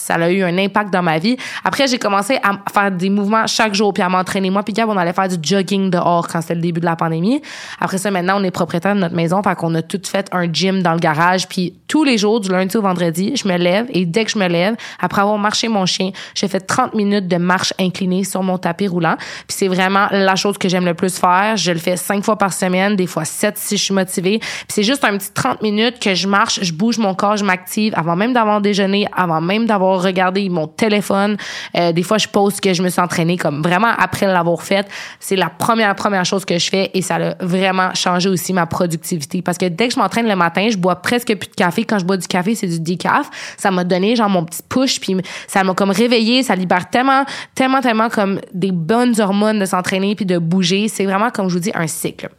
ça 0.05 0.15
a 0.15 0.29
eu 0.29 0.43
un 0.43 0.57
impact 0.57 0.93
dans 0.93 1.01
ma 1.01 1.17
vie. 1.17 1.35
Après, 1.63 1.87
j'ai 1.87 1.97
commencé 1.97 2.37
à 2.43 2.59
faire 2.71 2.91
des 2.91 3.09
mouvements 3.09 3.47
chaque 3.47 3.73
jour, 3.73 3.91
puis 3.91 4.03
à 4.03 4.09
m'entraîner. 4.09 4.51
Moi, 4.51 4.61
puis 4.61 4.73
Gab, 4.73 4.87
on 4.87 4.97
allait 4.97 5.13
faire 5.13 5.27
du 5.27 5.37
jogging 5.41 5.89
dehors 5.89 6.27
quand 6.27 6.41
c'était 6.41 6.55
le 6.55 6.61
début 6.61 6.79
de 6.79 6.85
la 6.85 6.95
pandémie. 6.95 7.41
Après 7.79 7.97
ça, 7.97 8.11
maintenant, 8.11 8.39
on 8.39 8.43
est 8.43 8.51
propriétaire 8.51 8.93
de 8.93 8.99
notre 8.99 9.15
maison, 9.15 9.41
fait 9.41 9.55
qu'on 9.55 9.73
a 9.73 9.81
tout 9.81 10.01
fait 10.05 10.27
un 10.31 10.51
gym 10.51 10.83
dans 10.83 10.93
le 10.93 10.99
garage. 10.99 11.47
Puis 11.47 11.73
tous 11.87 12.03
les 12.03 12.19
jours, 12.19 12.39
du 12.39 12.49
lundi 12.49 12.77
au 12.77 12.81
vendredi, 12.81 13.33
je 13.35 13.47
me 13.47 13.57
lève 13.57 13.87
et 13.89 14.05
dès 14.05 14.25
que 14.25 14.31
je 14.31 14.37
me 14.37 14.47
lève, 14.47 14.75
après 14.99 15.21
avoir 15.21 15.37
marché 15.37 15.67
mon 15.67 15.85
chien, 15.85 16.11
j'ai 16.35 16.47
fait 16.47 16.59
30 16.59 16.93
minutes 16.93 17.27
de 17.27 17.37
marche 17.37 17.73
inclinée 17.79 18.23
sur 18.23 18.43
mon 18.43 18.57
tapis 18.57 18.87
roulant. 18.87 19.15
Puis 19.17 19.57
c'est 19.57 19.67
vraiment 19.67 20.07
la 20.11 20.35
chose 20.35 20.57
que 20.57 20.69
j'aime 20.69 20.85
le 20.85 20.93
plus 20.93 21.17
faire. 21.17 21.57
Je 21.57 21.71
le 21.71 21.79
fais 21.79 21.97
cinq 21.97 22.23
fois 22.23 22.37
par 22.37 22.53
semaine, 22.53 22.95
des 22.95 23.07
fois 23.07 23.25
sept 23.25 23.57
si 23.57 23.77
je 23.77 23.83
suis 23.83 23.93
motivée. 23.93 24.39
Puis 24.39 24.67
c'est 24.67 24.83
juste 24.83 25.03
un 25.03 25.17
petit 25.17 25.31
30 25.33 25.61
minutes 25.61 25.99
que 25.99 26.13
je 26.13 26.27
marche, 26.27 26.59
je 26.61 26.73
bouge 26.73 26.97
mon 26.97 27.13
corps, 27.13 27.37
je 27.37 27.45
m'active 27.45 27.93
avant 27.95 28.15
même 28.15 28.33
d'avoir 28.33 28.61
déjeuné, 28.61 29.07
avant 29.15 29.41
même 29.41 29.65
d'avoir 29.65 29.94
regarder 30.01 30.47
mon 30.49 30.67
téléphone. 30.67 31.37
Euh, 31.77 31.91
des 31.91 32.03
fois, 32.03 32.17
je 32.17 32.27
pose 32.27 32.59
que 32.59 32.73
je 32.73 32.83
me 32.83 32.89
suis 32.89 33.01
entraînée 33.01 33.37
comme 33.37 33.61
vraiment 33.61 33.91
après 33.97 34.27
l'avoir 34.27 34.61
fait. 34.61 34.87
C'est 35.19 35.35
la 35.35 35.49
première, 35.49 35.95
première 35.95 36.25
chose 36.25 36.45
que 36.45 36.57
je 36.57 36.69
fais 36.69 36.91
et 36.93 37.01
ça 37.01 37.15
a 37.15 37.35
vraiment 37.43 37.93
changé 37.93 38.29
aussi 38.29 38.53
ma 38.53 38.65
productivité. 38.65 39.41
Parce 39.41 39.57
que 39.57 39.65
dès 39.65 39.87
que 39.87 39.93
je 39.93 39.99
m'entraîne 39.99 40.27
le 40.27 40.35
matin, 40.35 40.67
je 40.69 40.77
bois 40.77 40.95
presque 40.97 41.35
plus 41.35 41.49
de 41.49 41.55
café. 41.55 41.83
Quand 41.83 41.99
je 41.99 42.05
bois 42.05 42.17
du 42.17 42.27
café, 42.27 42.55
c'est 42.55 42.67
du 42.67 42.79
decaf. 42.79 43.29
Ça 43.57 43.71
m'a 43.71 43.83
donné 43.83 44.15
genre 44.15 44.29
mon 44.29 44.43
petit 44.45 44.61
push 44.67 44.99
puis 44.99 45.15
ça 45.47 45.63
m'a 45.63 45.73
comme 45.73 45.91
réveillé. 45.91 46.43
Ça 46.43 46.55
libère 46.55 46.89
tellement, 46.89 47.25
tellement, 47.53 47.81
tellement 47.81 48.09
comme 48.09 48.39
des 48.53 48.71
bonnes 48.71 49.19
hormones 49.19 49.59
de 49.59 49.65
s'entraîner 49.65 50.15
puis 50.15 50.25
de 50.25 50.37
bouger. 50.37 50.87
C'est 50.87 51.05
vraiment, 51.05 51.29
comme 51.29 51.49
je 51.49 51.53
vous 51.53 51.59
dis, 51.59 51.71
un 51.73 51.87
cycle. 51.87 52.29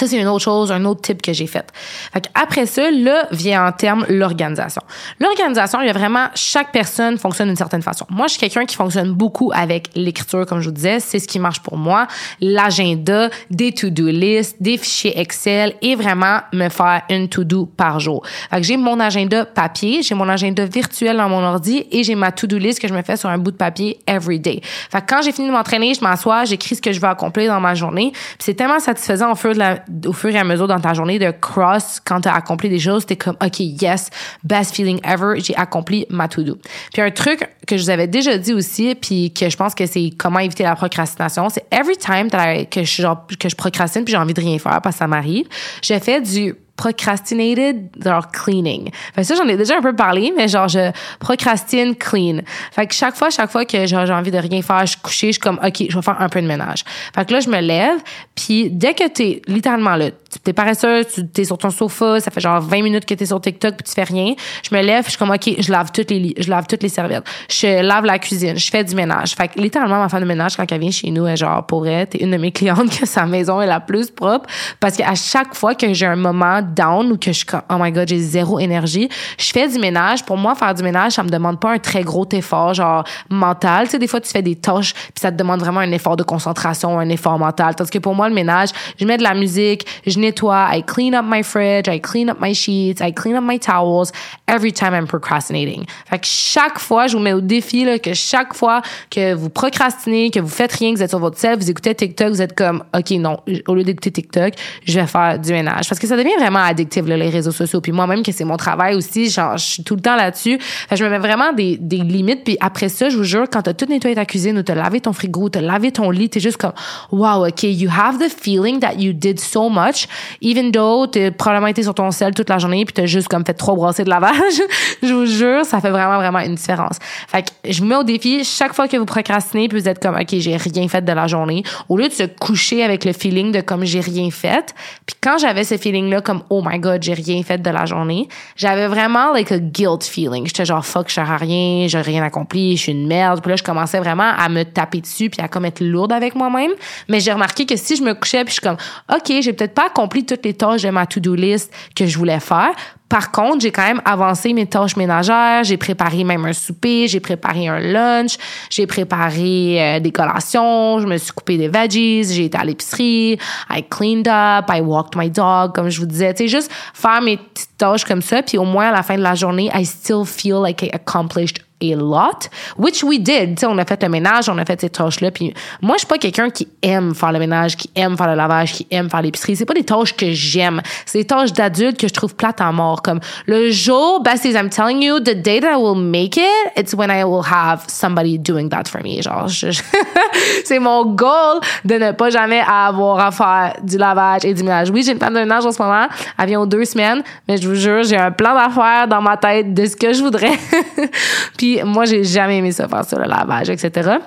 Ça, 0.00 0.06
c'est 0.06 0.16
une 0.16 0.28
autre 0.28 0.42
chose, 0.42 0.72
un 0.72 0.86
autre 0.86 1.02
type 1.02 1.20
que 1.20 1.34
j'ai 1.34 1.46
fait. 1.46 1.70
fait 2.10 2.30
après 2.34 2.64
ça, 2.64 2.90
là, 2.90 3.26
vient 3.32 3.66
en 3.66 3.72
terme 3.72 4.06
l'organisation. 4.08 4.80
L'organisation, 5.20 5.82
il 5.82 5.88
y 5.88 5.90
a 5.90 5.92
vraiment, 5.92 6.28
chaque 6.34 6.72
personne 6.72 7.18
fonctionne 7.18 7.48
d'une 7.48 7.56
certaine 7.56 7.82
façon. 7.82 8.06
Moi, 8.08 8.26
je 8.26 8.30
suis 8.30 8.40
quelqu'un 8.40 8.64
qui 8.64 8.76
fonctionne 8.76 9.12
beaucoup 9.12 9.52
avec 9.54 9.90
l'écriture, 9.94 10.46
comme 10.46 10.60
je 10.60 10.70
vous 10.70 10.74
disais. 10.74 11.00
C'est 11.00 11.18
ce 11.18 11.28
qui 11.28 11.38
marche 11.38 11.60
pour 11.60 11.76
moi. 11.76 12.06
L'agenda, 12.40 13.28
des 13.50 13.72
to-do 13.72 14.06
list, 14.06 14.56
des 14.58 14.78
fichiers 14.78 15.20
Excel 15.20 15.74
et 15.82 15.96
vraiment 15.96 16.38
me 16.54 16.70
faire 16.70 17.02
une 17.10 17.28
to-do 17.28 17.66
par 17.66 18.00
jour. 18.00 18.24
Fait 18.50 18.56
que 18.56 18.62
j'ai 18.62 18.78
mon 18.78 19.00
agenda 19.00 19.44
papier, 19.44 20.00
j'ai 20.02 20.14
mon 20.14 20.30
agenda 20.30 20.64
virtuel 20.64 21.18
dans 21.18 21.28
mon 21.28 21.42
ordi 21.42 21.84
et 21.92 22.04
j'ai 22.04 22.14
ma 22.14 22.32
to-do 22.32 22.56
list 22.56 22.80
que 22.80 22.88
je 22.88 22.94
me 22.94 23.02
fais 23.02 23.18
sur 23.18 23.28
un 23.28 23.36
bout 23.36 23.50
de 23.50 23.58
papier 23.58 23.98
every 24.06 24.40
day. 24.40 24.62
Fait 24.62 25.02
que 25.02 25.06
quand 25.06 25.20
j'ai 25.20 25.32
fini 25.32 25.48
de 25.48 25.52
m'entraîner, 25.52 25.92
je 25.92 26.00
m'assois, 26.00 26.46
j'écris 26.46 26.76
ce 26.76 26.80
que 26.80 26.90
je 26.90 27.00
veux 27.00 27.08
accomplir 27.08 27.52
dans 27.52 27.60
ma 27.60 27.74
journée. 27.74 28.14
C'est 28.38 28.54
tellement 28.54 28.80
satisfaisant 28.80 29.32
au 29.32 29.34
fur 29.34 29.52
de 29.52 29.58
la 29.58 29.80
au 30.06 30.12
fur 30.12 30.30
et 30.30 30.38
à 30.38 30.44
mesure 30.44 30.68
dans 30.68 30.80
ta 30.80 30.94
journée 30.94 31.18
de 31.18 31.30
cross 31.30 32.00
quand 32.04 32.20
tu 32.22 32.28
as 32.28 32.34
accompli 32.34 32.68
des 32.68 32.78
choses, 32.78 33.06
t'es 33.06 33.16
comme 33.16 33.36
OK, 33.44 33.60
yes, 33.60 34.10
best 34.44 34.74
feeling 34.74 35.00
ever, 35.04 35.40
j'ai 35.40 35.54
accompli 35.56 36.06
ma 36.10 36.28
to-do. 36.28 36.58
Puis 36.92 37.02
un 37.02 37.10
truc 37.10 37.48
que 37.66 37.76
je 37.76 37.82
vous 37.82 37.90
avais 37.90 38.06
déjà 38.06 38.36
dit 38.38 38.52
aussi 38.52 38.94
puis 38.94 39.32
que 39.32 39.48
je 39.48 39.56
pense 39.56 39.74
que 39.74 39.86
c'est 39.86 40.10
comment 40.16 40.38
éviter 40.38 40.62
la 40.62 40.76
procrastination, 40.76 41.48
c'est 41.48 41.64
every 41.70 41.96
time 41.96 42.28
que 42.70 42.84
je 42.84 43.02
genre, 43.02 43.26
que 43.38 43.48
je 43.48 43.56
procrastine 43.56 44.04
puis 44.04 44.12
j'ai 44.12 44.18
envie 44.18 44.34
de 44.34 44.40
rien 44.40 44.58
faire 44.58 44.80
parce 44.82 44.96
que 44.96 45.00
ça 45.00 45.06
m'arrive, 45.06 45.46
je 45.82 45.98
fais 45.98 46.20
du 46.20 46.54
procrastinated, 46.80 47.90
genre 48.02 48.26
cleaning. 48.32 48.90
Fait 49.14 49.20
que 49.20 49.26
ça, 49.26 49.34
j'en 49.34 49.46
ai 49.48 49.56
déjà 49.58 49.76
un 49.76 49.82
peu 49.82 49.94
parlé, 49.94 50.32
mais 50.34 50.48
genre, 50.48 50.66
je 50.66 50.90
procrastine 51.18 51.94
clean. 51.94 52.38
Fait 52.72 52.86
que 52.86 52.94
chaque 52.94 53.16
fois, 53.16 53.28
chaque 53.28 53.50
fois 53.50 53.66
que 53.66 53.84
j'ai 53.84 53.96
envie 53.96 54.30
de 54.30 54.38
rien 54.38 54.62
faire, 54.62 54.80
je 54.86 54.92
suis 54.92 55.00
couchée, 55.00 55.26
je 55.26 55.32
suis 55.32 55.40
comme, 55.40 55.60
OK, 55.62 55.84
je 55.90 55.94
vais 55.94 56.02
faire 56.02 56.16
un 56.18 56.30
peu 56.30 56.40
de 56.40 56.46
ménage. 56.46 56.84
Fait 57.14 57.26
que 57.26 57.34
là, 57.34 57.40
je 57.40 57.50
me 57.50 57.60
lève, 57.60 57.98
puis 58.34 58.70
dès 58.70 58.94
que 58.94 59.06
t'es 59.08 59.42
littéralement 59.46 59.94
là, 59.94 60.06
t'es 60.42 60.52
paresseux, 60.52 61.04
tu 61.04 61.26
t'es 61.26 61.44
sur 61.44 61.58
ton 61.58 61.70
sofa, 61.70 62.20
ça 62.20 62.30
fait 62.30 62.40
genre 62.40 62.60
20 62.60 62.82
minutes 62.82 63.04
que 63.04 63.14
t'es 63.14 63.26
sur 63.26 63.40
TikTok 63.40 63.76
puis 63.76 63.84
tu 63.84 63.92
fais 63.92 64.04
rien. 64.04 64.34
Je 64.68 64.74
me 64.74 64.80
lève, 64.82 65.04
je 65.04 65.10
suis 65.10 65.18
comme 65.18 65.30
OK, 65.30 65.54
je 65.58 65.70
lave 65.70 65.90
toutes 65.92 66.10
les 66.10 66.34
je 66.38 66.48
lave 66.48 66.66
toutes 66.66 66.82
les 66.82 66.88
serviettes. 66.88 67.24
Je 67.48 67.82
lave 67.82 68.04
la 68.04 68.18
cuisine, 68.18 68.56
je 68.56 68.70
fais 68.70 68.84
du 68.84 68.94
ménage. 68.94 69.34
Fait 69.34 69.48
que 69.48 69.60
littéralement 69.60 69.98
ma 69.98 70.08
femme 70.08 70.22
de 70.22 70.26
ménage 70.26 70.56
quand 70.56 70.70
elle 70.70 70.80
vient 70.80 70.90
chez 70.90 71.10
nous, 71.10 71.26
elle 71.26 71.36
genre 71.36 71.66
pour 71.66 71.84
t'es 71.84 72.18
une 72.20 72.30
de 72.30 72.36
mes 72.36 72.52
clientes 72.52 72.98
que 72.98 73.06
sa 73.06 73.26
maison 73.26 73.60
est 73.60 73.66
la 73.66 73.80
plus 73.80 74.10
propre 74.10 74.48
parce 74.78 74.96
qu'à 74.96 75.14
chaque 75.14 75.54
fois 75.54 75.74
que 75.74 75.92
j'ai 75.92 76.06
un 76.06 76.16
moment 76.16 76.62
down 76.74 77.12
ou 77.12 77.16
que 77.16 77.32
je 77.32 77.44
oh 77.70 77.76
my 77.78 77.92
god, 77.92 78.08
j'ai 78.08 78.18
zéro 78.18 78.58
énergie, 78.58 79.08
je 79.38 79.50
fais 79.50 79.68
du 79.68 79.78
ménage. 79.78 80.24
Pour 80.24 80.36
moi 80.36 80.54
faire 80.54 80.74
du 80.74 80.82
ménage, 80.82 81.12
ça 81.12 81.22
me 81.22 81.28
demande 81.28 81.60
pas 81.60 81.72
un 81.72 81.78
très 81.78 82.02
gros 82.02 82.26
effort 82.32 82.74
genre 82.74 83.04
mental, 83.28 83.86
tu 83.86 83.92
sais 83.92 83.98
des 83.98 84.06
fois 84.06 84.20
tu 84.20 84.30
fais 84.30 84.42
des 84.42 84.56
tâches 84.56 84.94
puis 84.94 85.20
ça 85.20 85.30
te 85.30 85.36
demande 85.36 85.60
vraiment 85.60 85.80
un 85.80 85.92
effort 85.92 86.16
de 86.16 86.22
concentration, 86.22 86.98
un 86.98 87.08
effort 87.08 87.38
mental. 87.38 87.74
Tandis 87.74 87.90
que 87.90 87.98
pour 87.98 88.14
moi 88.14 88.28
le 88.28 88.34
ménage, 88.34 88.70
je 88.98 89.04
mets 89.04 89.16
de 89.16 89.22
la 89.22 89.34
musique, 89.34 89.86
je 90.06 90.18
nettoie, 90.18 90.68
I 90.72 90.82
clean 90.82 91.14
up 91.14 91.24
my 91.26 91.42
fridge, 91.42 91.88
I 91.88 92.00
clean 92.00 92.28
up 92.28 92.38
my 92.40 92.54
sheets, 92.54 93.00
I 93.00 93.12
clean 93.12 93.36
up 93.36 93.44
my 93.44 93.58
towels 93.58 94.12
every 94.46 94.72
time 94.72 94.94
I'm 94.94 95.06
procrastinating. 95.06 95.84
Fait 96.08 96.18
que 96.18 96.26
chaque 96.26 96.78
fois, 96.78 97.06
je 97.06 97.16
vous 97.16 97.22
mets 97.22 97.32
au 97.32 97.40
défi 97.40 97.84
là, 97.84 97.98
que 97.98 98.14
chaque 98.14 98.54
fois 98.54 98.82
que 99.10 99.34
vous 99.34 99.50
procrastinez, 99.50 100.30
que 100.30 100.40
vous 100.40 100.48
faites 100.48 100.72
rien, 100.72 100.92
que 100.92 100.98
vous 100.98 101.02
êtes 101.02 101.10
sur 101.10 101.18
votre 101.18 101.38
sel, 101.38 101.58
vous 101.58 101.70
écoutez 101.70 101.94
TikTok, 101.94 102.28
vous 102.28 102.42
êtes 102.42 102.56
comme 102.56 102.84
OK, 102.96 103.10
non, 103.12 103.38
au 103.66 103.74
lieu 103.74 103.84
d'écouter 103.84 104.10
TikTok, 104.10 104.54
je 104.84 105.00
vais 105.00 105.06
faire 105.06 105.38
du 105.38 105.52
ménage 105.52 105.88
parce 105.88 105.98
que 105.98 106.06
ça 106.06 106.16
devient 106.16 106.36
vraiment 106.38 106.59
vraiment 106.60 106.70
addictive, 106.70 107.08
là, 107.08 107.16
les 107.16 107.30
réseaux 107.30 107.50
sociaux. 107.50 107.80
Puis 107.80 107.92
moi-même, 107.92 108.22
que 108.22 108.32
c'est 108.32 108.44
mon 108.44 108.56
travail 108.56 108.94
aussi, 108.94 109.30
genre, 109.30 109.56
je 109.56 109.64
suis 109.64 109.84
tout 109.84 109.94
le 109.94 110.00
temps 110.00 110.16
là-dessus. 110.16 110.58
Je 110.92 111.04
me 111.04 111.10
mets 111.10 111.18
vraiment 111.18 111.52
des, 111.52 111.76
des 111.76 111.98
limites. 111.98 112.44
Puis 112.44 112.56
après 112.60 112.88
ça, 112.88 113.08
je 113.08 113.16
vous 113.16 113.24
jure, 113.24 113.46
quand 113.50 113.62
t'as 113.62 113.74
tout 113.74 113.86
nettoyé 113.86 114.14
ta 114.14 114.24
cuisine 114.24 114.58
ou 114.58 114.62
t'as 114.62 114.74
lavé 114.74 115.00
ton 115.00 115.12
frigo, 115.12 115.48
t'as 115.48 115.60
lavé 115.60 115.92
ton 115.92 116.10
lit, 116.10 116.28
t'es 116.28 116.40
juste 116.40 116.56
comme, 116.56 116.72
wow, 117.10 117.46
OK, 117.46 117.62
you 117.62 117.88
have 117.90 118.18
the 118.18 118.30
feeling 118.30 118.80
that 118.80 118.94
you 118.94 119.12
did 119.12 119.40
so 119.40 119.68
much, 119.68 120.06
even 120.40 120.70
though 120.72 121.06
t'as 121.06 121.30
probablement 121.30 121.68
été 121.68 121.82
sur 121.82 121.94
ton 121.94 122.10
sel 122.10 122.34
toute 122.34 122.48
la 122.48 122.58
journée 122.58 122.84
puis 122.84 122.94
t'as 122.94 123.06
juste 123.06 123.28
comme 123.28 123.44
fait 123.44 123.54
trois 123.54 123.74
brassées 123.74 124.04
de 124.04 124.10
lavage. 124.10 124.60
je 125.02 125.12
vous 125.12 125.26
jure, 125.26 125.64
ça 125.64 125.80
fait 125.80 125.90
vraiment, 125.90 126.16
vraiment 126.16 126.40
une 126.40 126.54
différence. 126.54 126.96
Fait 127.28 127.42
que 127.42 127.72
je 127.72 127.80
vous 127.80 127.86
mets 127.86 127.96
au 127.96 128.04
défi, 128.04 128.44
chaque 128.44 128.74
fois 128.74 128.88
que 128.88 128.96
vous 128.96 129.04
procrastinez 129.04 129.68
puis 129.68 129.80
vous 129.80 129.88
êtes 129.88 130.02
comme, 130.02 130.16
OK, 130.16 130.28
j'ai 130.32 130.56
rien 130.56 130.88
fait 130.88 131.04
de 131.04 131.12
la 131.12 131.26
journée, 131.26 131.62
au 131.88 131.96
lieu 131.96 132.08
de 132.08 132.12
se 132.12 132.24
coucher 132.24 132.82
avec 132.82 133.04
le 133.04 133.12
feeling 133.12 133.52
de 133.52 133.60
comme 133.60 133.84
j'ai 133.84 134.00
rien 134.00 134.30
fait, 134.30 134.74
puis 135.06 135.16
quand 135.20 135.38
j'avais 135.38 135.64
ce 135.64 135.76
feeling-là 135.76 136.20
comme, 136.20 136.42
oh 136.50 136.62
my 136.64 136.78
God, 136.78 137.02
j'ai 137.02 137.14
rien 137.14 137.42
fait 137.42 137.58
de 137.58 137.70
la 137.70 137.86
journée, 137.86 138.28
j'avais 138.56 138.88
vraiment 138.88 139.32
like 139.32 139.52
a 139.52 139.58
guilt 139.58 140.04
feeling. 140.04 140.46
J'étais 140.46 140.64
genre, 140.64 140.84
fuck, 140.84 141.08
je 141.08 141.20
à 141.20 141.36
rien, 141.36 141.86
j'ai 141.86 142.00
rien 142.00 142.22
accompli, 142.22 142.76
je 142.76 142.82
suis 142.82 142.92
une 142.92 143.06
merde. 143.06 143.40
Puis 143.40 143.50
là, 143.50 143.56
je 143.56 143.62
commençais 143.62 144.00
vraiment 144.00 144.32
à 144.36 144.48
me 144.48 144.64
taper 144.64 145.00
dessus 145.00 145.30
puis 145.30 145.40
à 145.40 145.48
comme 145.48 145.64
être 145.64 145.80
lourde 145.80 146.12
avec 146.12 146.34
moi-même. 146.34 146.72
Mais 147.08 147.20
j'ai 147.20 147.32
remarqué 147.32 147.66
que 147.66 147.76
si 147.76 147.96
je 147.96 148.02
me 148.02 148.14
couchais 148.14 148.44
puis 148.44 148.54
je 148.54 148.60
suis 148.60 148.62
comme, 148.62 148.76
OK, 149.14 149.32
j'ai 149.40 149.52
peut-être 149.52 149.74
pas 149.74 149.86
accompli 149.86 150.26
toutes 150.26 150.44
les 150.44 150.54
tâches 150.54 150.82
de 150.82 150.90
ma 150.90 151.06
to-do 151.06 151.34
list 151.34 151.72
que 151.94 152.06
je 152.06 152.18
voulais 152.18 152.40
faire. 152.40 152.72
Par 153.10 153.32
contre, 153.32 153.60
j'ai 153.60 153.72
quand 153.72 153.82
même 153.82 154.00
avancé 154.04 154.52
mes 154.52 154.66
tâches 154.66 154.94
ménagères, 154.96 155.64
j'ai 155.64 155.76
préparé 155.76 156.22
même 156.22 156.44
un 156.44 156.52
souper, 156.52 157.08
j'ai 157.08 157.18
préparé 157.18 157.66
un 157.66 157.80
lunch, 157.80 158.36
j'ai 158.70 158.86
préparé 158.86 159.96
euh, 159.96 159.98
des 159.98 160.12
collations, 160.12 161.00
je 161.00 161.08
me 161.08 161.18
suis 161.18 161.32
coupé 161.32 161.58
des 161.58 161.66
veggies, 161.66 162.22
j'ai 162.32 162.44
été 162.44 162.56
à 162.56 162.64
l'épicerie, 162.64 163.36
I 163.68 163.82
cleaned 163.90 164.28
up, 164.28 164.66
I 164.72 164.80
walked 164.80 165.16
my 165.16 165.28
dog, 165.28 165.74
comme 165.74 165.90
je 165.90 165.98
vous 165.98 166.06
disais, 166.06 166.32
tu 166.34 166.44
sais, 166.44 166.48
juste 166.48 166.70
faire 166.94 167.20
mes 167.20 167.40
tâches 167.76 168.04
comme 168.04 168.22
ça, 168.22 168.42
puis 168.42 168.58
au 168.58 168.64
moins 168.64 168.90
à 168.90 168.92
la 168.92 169.02
fin 169.02 169.16
de 169.16 169.22
la 169.22 169.34
journée, 169.34 169.72
I 169.74 169.84
still 169.84 170.24
feel 170.24 170.62
like 170.62 170.80
I 170.82 170.90
accomplished 170.92 171.64
a 171.82 171.96
lot, 171.96 172.48
which 172.76 173.02
we 173.02 173.18
did. 173.18 173.58
sais, 173.58 173.66
on 173.66 173.78
a 173.78 173.84
fait 173.84 174.02
le 174.02 174.08
ménage, 174.08 174.48
on 174.48 174.58
a 174.58 174.64
fait 174.64 174.80
ces 174.80 174.90
tâches-là. 174.90 175.30
Puis 175.30 175.54
moi, 175.80 175.96
je 175.96 176.00
suis 176.00 176.06
pas 176.06 176.18
quelqu'un 176.18 176.50
qui 176.50 176.68
aime 176.82 177.14
faire 177.14 177.32
le 177.32 177.38
ménage, 177.38 177.76
qui 177.76 177.90
aime 177.94 178.16
faire 178.16 178.28
le 178.28 178.34
lavage, 178.34 178.72
qui 178.72 178.86
aime 178.90 179.08
faire 179.08 179.22
l'épicerie. 179.22 179.56
C'est 179.56 179.64
pas 179.64 179.74
des 179.74 179.84
tâches 179.84 180.14
que 180.14 180.30
j'aime. 180.32 180.82
C'est 181.06 181.18
des 181.18 181.26
tâches 181.26 181.52
d'adultes 181.52 181.98
que 181.98 182.08
je 182.08 182.12
trouve 182.12 182.34
plates 182.34 182.60
à 182.60 182.70
mort. 182.72 183.02
Comme 183.02 183.20
le 183.46 183.70
jour, 183.70 184.22
besties, 184.22 184.52
I'm 184.52 184.68
telling 184.68 185.02
you, 185.02 185.20
the 185.20 185.34
day 185.34 185.60
that 185.60 185.72
I 185.72 185.76
will 185.76 186.00
make 186.00 186.36
it, 186.36 186.72
it's 186.76 186.94
when 186.94 187.10
I 187.10 187.24
will 187.24 187.44
have 187.44 187.84
somebody 187.88 188.38
doing 188.38 188.68
that 188.68 188.84
for 188.86 189.02
me. 189.02 189.22
Genre, 189.22 189.48
c'est 190.64 190.78
mon 190.78 191.04
goal 191.04 191.60
de 191.84 191.94
ne 191.94 192.12
pas 192.12 192.30
jamais 192.30 192.60
avoir 192.60 193.20
à 193.20 193.30
faire 193.30 193.74
du 193.82 193.96
lavage 193.98 194.44
et 194.44 194.54
du 194.54 194.62
ménage. 194.62 194.90
Oui, 194.90 195.02
j'ai 195.02 195.12
une 195.12 195.18
femme 195.18 195.34
de 195.34 195.40
ménage 195.40 195.64
en 195.66 195.72
ce 195.72 195.82
moment. 195.82 196.06
Elle 196.38 196.46
vient 196.46 196.60
aux 196.60 196.66
deux 196.66 196.84
semaines, 196.84 197.22
mais 197.48 197.56
je 197.56 197.68
vous 197.68 197.74
jure, 197.74 198.02
j'ai 198.02 198.16
un 198.16 198.30
plan 198.30 198.54
d'affaires 198.54 199.08
dans 199.08 199.20
ma 199.20 199.36
tête 199.36 199.74
de 199.74 199.86
ce 199.86 199.96
que 199.96 200.12
je 200.12 200.22
voudrais. 200.22 200.58
Puis 201.56 201.69
moi, 201.84 202.04
j'ai 202.04 202.24
jamais 202.24 202.58
aimé 202.58 202.72
ça 202.72 202.88
faire 202.88 203.04
ça, 203.04 203.18
le 203.18 203.28
lavage, 203.28 203.70
etc. 203.70 204.18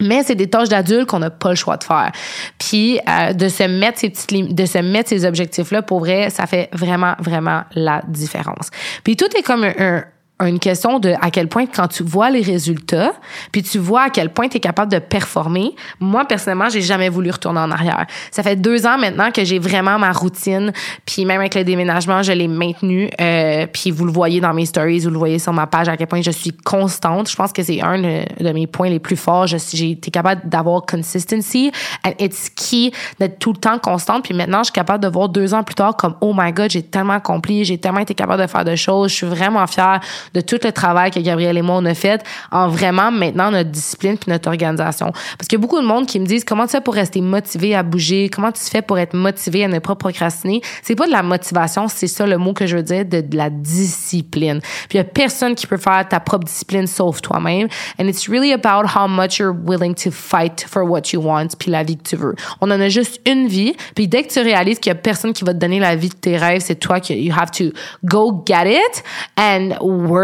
Mais 0.00 0.22
c'est 0.22 0.34
des 0.34 0.48
tâches 0.48 0.68
d'adultes 0.68 1.06
qu'on 1.06 1.18
n'a 1.18 1.30
pas 1.30 1.50
le 1.50 1.56
choix 1.56 1.76
de 1.76 1.84
faire. 1.84 2.10
Puis 2.58 2.98
euh, 3.08 3.32
de 3.32 3.48
se 3.48 3.64
mettre 3.64 3.98
ces 3.98 4.10
petites 4.10 4.54
de 4.54 4.64
se 4.64 4.78
mettre 4.78 5.10
ces 5.10 5.24
objectifs 5.26 5.70
là 5.72 5.82
pour 5.82 6.00
vrai, 6.00 6.30
ça 6.30 6.46
fait 6.46 6.68
vraiment 6.72 7.14
vraiment 7.18 7.64
la 7.74 8.02
différence. 8.08 8.70
Puis 9.04 9.16
tout 9.16 9.28
est 9.36 9.42
comme 9.42 9.64
un 9.64 10.04
une 10.46 10.58
question 10.58 10.98
de 10.98 11.14
à 11.20 11.30
quel 11.30 11.48
point 11.48 11.66
quand 11.66 11.88
tu 11.88 12.02
vois 12.02 12.30
les 12.30 12.42
résultats, 12.42 13.12
puis 13.52 13.62
tu 13.62 13.78
vois 13.78 14.02
à 14.02 14.10
quel 14.10 14.30
point 14.30 14.48
tu 14.48 14.56
es 14.56 14.60
capable 14.60 14.90
de 14.90 14.98
performer. 14.98 15.74
Moi 15.98 16.24
personnellement, 16.24 16.68
j'ai 16.68 16.82
jamais 16.82 17.08
voulu 17.08 17.30
retourner 17.30 17.60
en 17.60 17.70
arrière. 17.70 18.06
Ça 18.30 18.42
fait 18.42 18.56
deux 18.56 18.86
ans 18.86 18.98
maintenant 18.98 19.30
que 19.30 19.44
j'ai 19.44 19.58
vraiment 19.58 19.98
ma 19.98 20.12
routine, 20.12 20.72
puis 21.04 21.24
même 21.24 21.40
avec 21.40 21.54
le 21.54 21.64
déménagement, 21.64 22.22
je 22.22 22.32
l'ai 22.32 22.48
maintenu. 22.48 23.10
Euh, 23.20 23.66
puis 23.72 23.90
vous 23.90 24.04
le 24.04 24.12
voyez 24.12 24.40
dans 24.40 24.54
mes 24.54 24.66
stories, 24.66 25.00
vous 25.00 25.10
le 25.10 25.18
voyez 25.18 25.38
sur 25.38 25.52
ma 25.52 25.66
page 25.66 25.88
à 25.88 25.96
quel 25.96 26.06
point 26.06 26.22
je 26.22 26.30
suis 26.30 26.52
constante. 26.52 27.30
Je 27.30 27.36
pense 27.36 27.52
que 27.52 27.62
c'est 27.62 27.80
un 27.80 27.98
de, 27.98 28.52
mes 28.52 28.66
points 28.66 28.88
les 28.88 28.98
plus 28.98 29.16
forts. 29.16 29.46
J'ai 29.46 29.90
été 29.90 30.10
capable 30.10 30.48
d'avoir 30.48 30.82
consistency 30.86 31.70
and 32.04 32.12
it's 32.18 32.48
key 32.48 32.92
d'être 33.18 33.38
tout 33.38 33.52
le 33.52 33.58
temps 33.58 33.78
constante. 33.78 34.24
Puis 34.24 34.34
maintenant, 34.34 34.58
je 34.58 34.64
suis 34.64 34.72
capable 34.72 35.02
de 35.02 35.08
voir 35.08 35.28
deux 35.28 35.54
ans 35.54 35.62
plus 35.62 35.74
tard 35.74 35.96
comme 35.96 36.14
oh 36.20 36.34
my 36.36 36.52
god, 36.52 36.70
j'ai 36.70 36.82
tellement 36.82 37.14
accompli, 37.14 37.64
j'ai 37.64 37.78
tellement 37.78 38.00
été 38.00 38.14
capable 38.14 38.42
de 38.42 38.46
faire 38.46 38.64
de 38.64 38.76
choses. 38.76 39.10
Je 39.10 39.16
suis 39.16 39.26
vraiment 39.26 39.66
fière 39.66 40.00
de 40.34 40.40
tout 40.40 40.58
le 40.62 40.72
travail 40.72 41.10
que 41.10 41.20
Gabriel 41.20 41.56
et 41.56 41.62
moi 41.62 41.76
on 41.78 41.84
a 41.84 41.94
fait 41.94 42.22
en 42.50 42.68
vraiment 42.68 43.10
maintenant 43.10 43.50
notre 43.50 43.70
discipline 43.70 44.16
puis 44.16 44.30
notre 44.30 44.48
organisation. 44.48 45.12
Parce 45.12 45.48
qu'il 45.48 45.58
y 45.58 45.60
a 45.60 45.62
beaucoup 45.62 45.80
de 45.80 45.86
monde 45.86 46.06
qui 46.06 46.20
me 46.20 46.26
disent 46.26 46.44
comment 46.44 46.66
tu 46.66 46.72
fais 46.72 46.80
pour 46.80 46.94
rester 46.94 47.20
motivé 47.20 47.74
à 47.74 47.82
bouger, 47.82 48.28
comment 48.28 48.52
tu 48.52 48.62
fais 48.62 48.82
pour 48.82 48.98
être 48.98 49.14
motivé 49.14 49.64
à 49.64 49.68
ne 49.68 49.78
pas 49.78 49.94
procrastiner? 49.94 50.60
C'est 50.82 50.94
pas 50.94 51.06
de 51.06 51.12
la 51.12 51.22
motivation, 51.22 51.88
c'est 51.88 52.06
ça 52.06 52.26
le 52.26 52.38
mot 52.38 52.52
que 52.52 52.66
je 52.66 52.76
veux 52.76 52.82
dire, 52.82 53.04
de, 53.04 53.24
la 53.32 53.50
discipline. 53.50 54.60
Puis 54.60 54.94
il 54.94 54.96
y 54.96 55.00
a 55.00 55.04
personne 55.04 55.54
qui 55.54 55.66
peut 55.66 55.76
faire 55.76 56.06
ta 56.08 56.20
propre 56.20 56.44
discipline 56.44 56.86
sauf 56.86 57.20
toi-même. 57.20 57.68
And 57.98 58.06
it's 58.06 58.28
really 58.28 58.52
about 58.52 58.88
how 58.96 59.08
much 59.08 59.38
you're 59.38 59.54
willing 59.54 59.94
to 59.96 60.10
fight 60.10 60.64
for 60.68 60.84
what 60.84 61.12
you 61.12 61.20
want 61.20 61.48
puis 61.58 61.70
la 61.70 61.82
vie 61.82 61.96
que 61.96 62.08
tu 62.08 62.16
veux. 62.16 62.34
On 62.60 62.70
en 62.70 62.80
a 62.80 62.88
juste 62.88 63.20
une 63.26 63.46
vie. 63.46 63.74
Puis 63.94 64.08
dès 64.08 64.24
que 64.24 64.32
tu 64.32 64.40
réalises 64.40 64.78
qu'il 64.78 64.90
y 64.90 64.92
a 64.92 64.96
personne 64.96 65.32
qui 65.32 65.44
va 65.44 65.54
te 65.54 65.58
donner 65.58 65.78
la 65.78 65.96
vie 65.96 66.08
de 66.08 66.14
tes 66.14 66.36
rêves, 66.36 66.62
c'est 66.64 66.76
toi 66.76 67.00
qui 67.00 67.14
you 67.14 67.34
have 67.36 67.50
to 67.50 67.64
go 68.04 68.42
get 68.46 68.66
it 68.66 69.02
and 69.36 69.76
work 69.80 70.19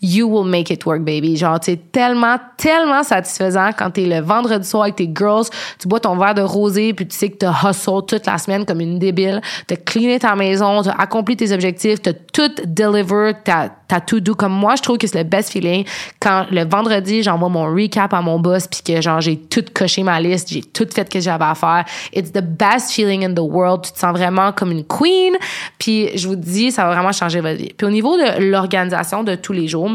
you 0.00 0.26
will 0.28 0.44
make 0.44 0.70
it 0.70 0.84
work, 0.86 1.02
baby. 1.02 1.36
Genre, 1.36 1.58
c'est 1.62 1.92
tellement, 1.92 2.36
tellement 2.56 3.02
satisfaisant 3.02 3.70
quand 3.76 3.90
t'es 3.90 4.06
le 4.06 4.20
vendredi 4.20 4.66
soir 4.66 4.84
avec 4.84 4.96
tes 4.96 5.10
girls, 5.14 5.46
tu 5.78 5.88
bois 5.88 6.00
ton 6.00 6.16
verre 6.16 6.34
de 6.34 6.42
rosé, 6.42 6.92
puis 6.94 7.06
tu 7.06 7.16
sais 7.16 7.30
que 7.30 7.36
t'as 7.36 7.70
hustle 7.70 8.02
toute 8.06 8.26
la 8.26 8.38
semaine 8.38 8.64
comme 8.64 8.80
une 8.80 8.98
débile, 8.98 9.40
t'as 9.66 9.76
cleané 9.76 10.18
ta 10.18 10.34
maison, 10.36 10.82
t'as 10.82 10.92
accompli 10.92 11.36
tes 11.36 11.52
objectifs, 11.52 12.02
t'as 12.02 12.12
tout 12.12 12.50
deliver, 12.64 13.32
t'as, 13.44 13.68
t'as 13.92 14.00
tout 14.00 14.20
doux. 14.20 14.34
Comme 14.34 14.52
moi, 14.52 14.74
je 14.76 14.82
trouve 14.82 14.96
que 14.96 15.06
c'est 15.06 15.18
le 15.18 15.28
best 15.28 15.50
feeling 15.50 15.84
quand 16.18 16.46
le 16.50 16.64
vendredi, 16.64 17.22
j'envoie 17.22 17.50
mon 17.50 17.64
recap 17.74 18.14
à 18.14 18.22
mon 18.22 18.38
boss, 18.38 18.66
puis 18.66 18.80
que 18.82 19.02
genre, 19.02 19.20
j'ai 19.20 19.36
tout 19.36 19.64
coché 19.74 20.02
ma 20.02 20.18
liste, 20.18 20.48
j'ai 20.48 20.62
tout 20.62 20.86
fait 20.90 21.08
que 21.08 21.20
j'avais 21.20 21.44
à 21.44 21.54
faire. 21.54 21.84
It's 22.14 22.32
the 22.32 22.40
best 22.40 22.92
feeling 22.92 23.24
in 23.24 23.34
the 23.34 23.40
world. 23.40 23.82
Tu 23.82 23.92
te 23.92 23.98
sens 23.98 24.12
vraiment 24.12 24.52
comme 24.52 24.72
une 24.72 24.84
queen. 24.84 25.34
Puis 25.78 26.16
je 26.16 26.26
vous 26.26 26.36
dis, 26.36 26.72
ça 26.72 26.84
va 26.84 26.94
vraiment 26.94 27.12
changer 27.12 27.40
votre 27.40 27.58
vie. 27.58 27.74
Puis 27.76 27.86
au 27.86 27.90
niveau 27.90 28.16
de 28.16 28.50
l'organisation 28.50 29.22
de 29.24 29.34
tous 29.34 29.52
les 29.52 29.68
jours. 29.68 29.90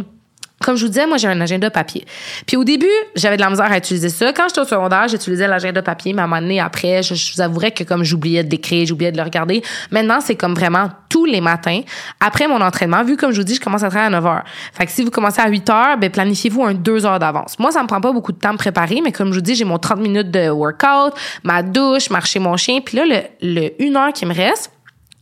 Comme 0.62 0.76
je 0.76 0.84
vous 0.84 0.90
disais, 0.90 1.06
moi, 1.06 1.18
j'ai 1.18 1.28
un 1.28 1.40
agenda 1.40 1.70
papier. 1.70 2.04
Puis 2.48 2.58
au 2.58 2.64
début, 2.64 2.88
j'avais 3.16 3.38
de 3.38 3.42
la 3.42 3.50
misère 3.50 3.72
à 3.72 3.78
utiliser 3.78 4.10
ça. 4.10 4.34
Quand 4.34 4.46
j'étais 4.48 4.62
au 4.62 4.66
secondaire, 4.66 5.08
j'utilisais 5.08 5.48
l'agenda 5.48 5.84
papier, 5.84 6.14
mais 6.14 6.22
à 6.22 6.26
un 6.26 6.28
moment 6.28 6.42
donné, 6.42 6.60
après, 6.60 7.04
je, 7.04 7.14
vous 7.14 7.42
avouerais 7.42 7.72
que 7.72 7.84
comme 7.84 8.04
j'oubliais 8.04 8.44
de 8.44 8.50
d'écrire, 8.50 8.88
j'oubliais 8.88 9.12
de 9.12 9.18
le 9.18 9.24
regarder. 9.24 9.62
Maintenant, 9.92 10.20
c'est 10.20 10.36
comme 10.36 10.56
vraiment 10.56 10.90
tous 11.10 11.26
les 11.26 11.42
matins. 11.42 11.82
Après 12.20 12.48
mon 12.48 12.60
entraînement, 12.62 13.04
vu 13.04 13.18
comme 13.18 13.32
je 13.32 13.38
vous 13.38 13.44
dis, 13.44 13.56
je 13.56 13.62
commence 13.62 13.84
à 13.84 13.90
travailler 13.90 14.16
à 14.16 14.20
9 14.20 14.26
heures. 14.26 14.44
Fait 14.74 14.86
que 14.86 14.92
si 14.92 15.04
vous 15.04 15.12
commencez 15.12 15.42
à 15.42 15.48
8 15.48 15.70
heures, 15.70 15.98
ben, 15.98 16.10
planifiez-vous 16.10 16.64
un 16.64 16.74
2 16.74 17.06
heures 17.06 17.20
d'avance. 17.20 17.60
Moi, 17.60 17.72
ça 17.72 17.84
me 17.84 17.88
prend 17.88 18.02
pas 18.02 18.12
beaucoup 18.12 18.32
de 18.32 18.40
temps 18.40 18.54
de 18.54 18.58
préparer, 18.58 19.02
mais 19.04 19.12
comme 19.12 19.30
je 19.30 19.36
vous 19.36 19.42
dis, 19.42 19.54
j'ai 19.54 19.66
mon 19.66 19.78
30 19.78 20.00
minutes 20.00 20.32
de 20.32 20.50
workout, 20.50 21.14
ma 21.44 21.62
douche, 21.62 22.10
marcher 22.10 22.40
mon 22.40 22.58
chien. 22.58 22.80
Puis 22.84 22.98
là, 22.98 23.06
le, 23.06 23.22
le 23.42 23.72
1 23.80 23.96
heure 23.96 24.14
qui 24.14 24.26
me 24.26 24.34
reste, 24.34 24.72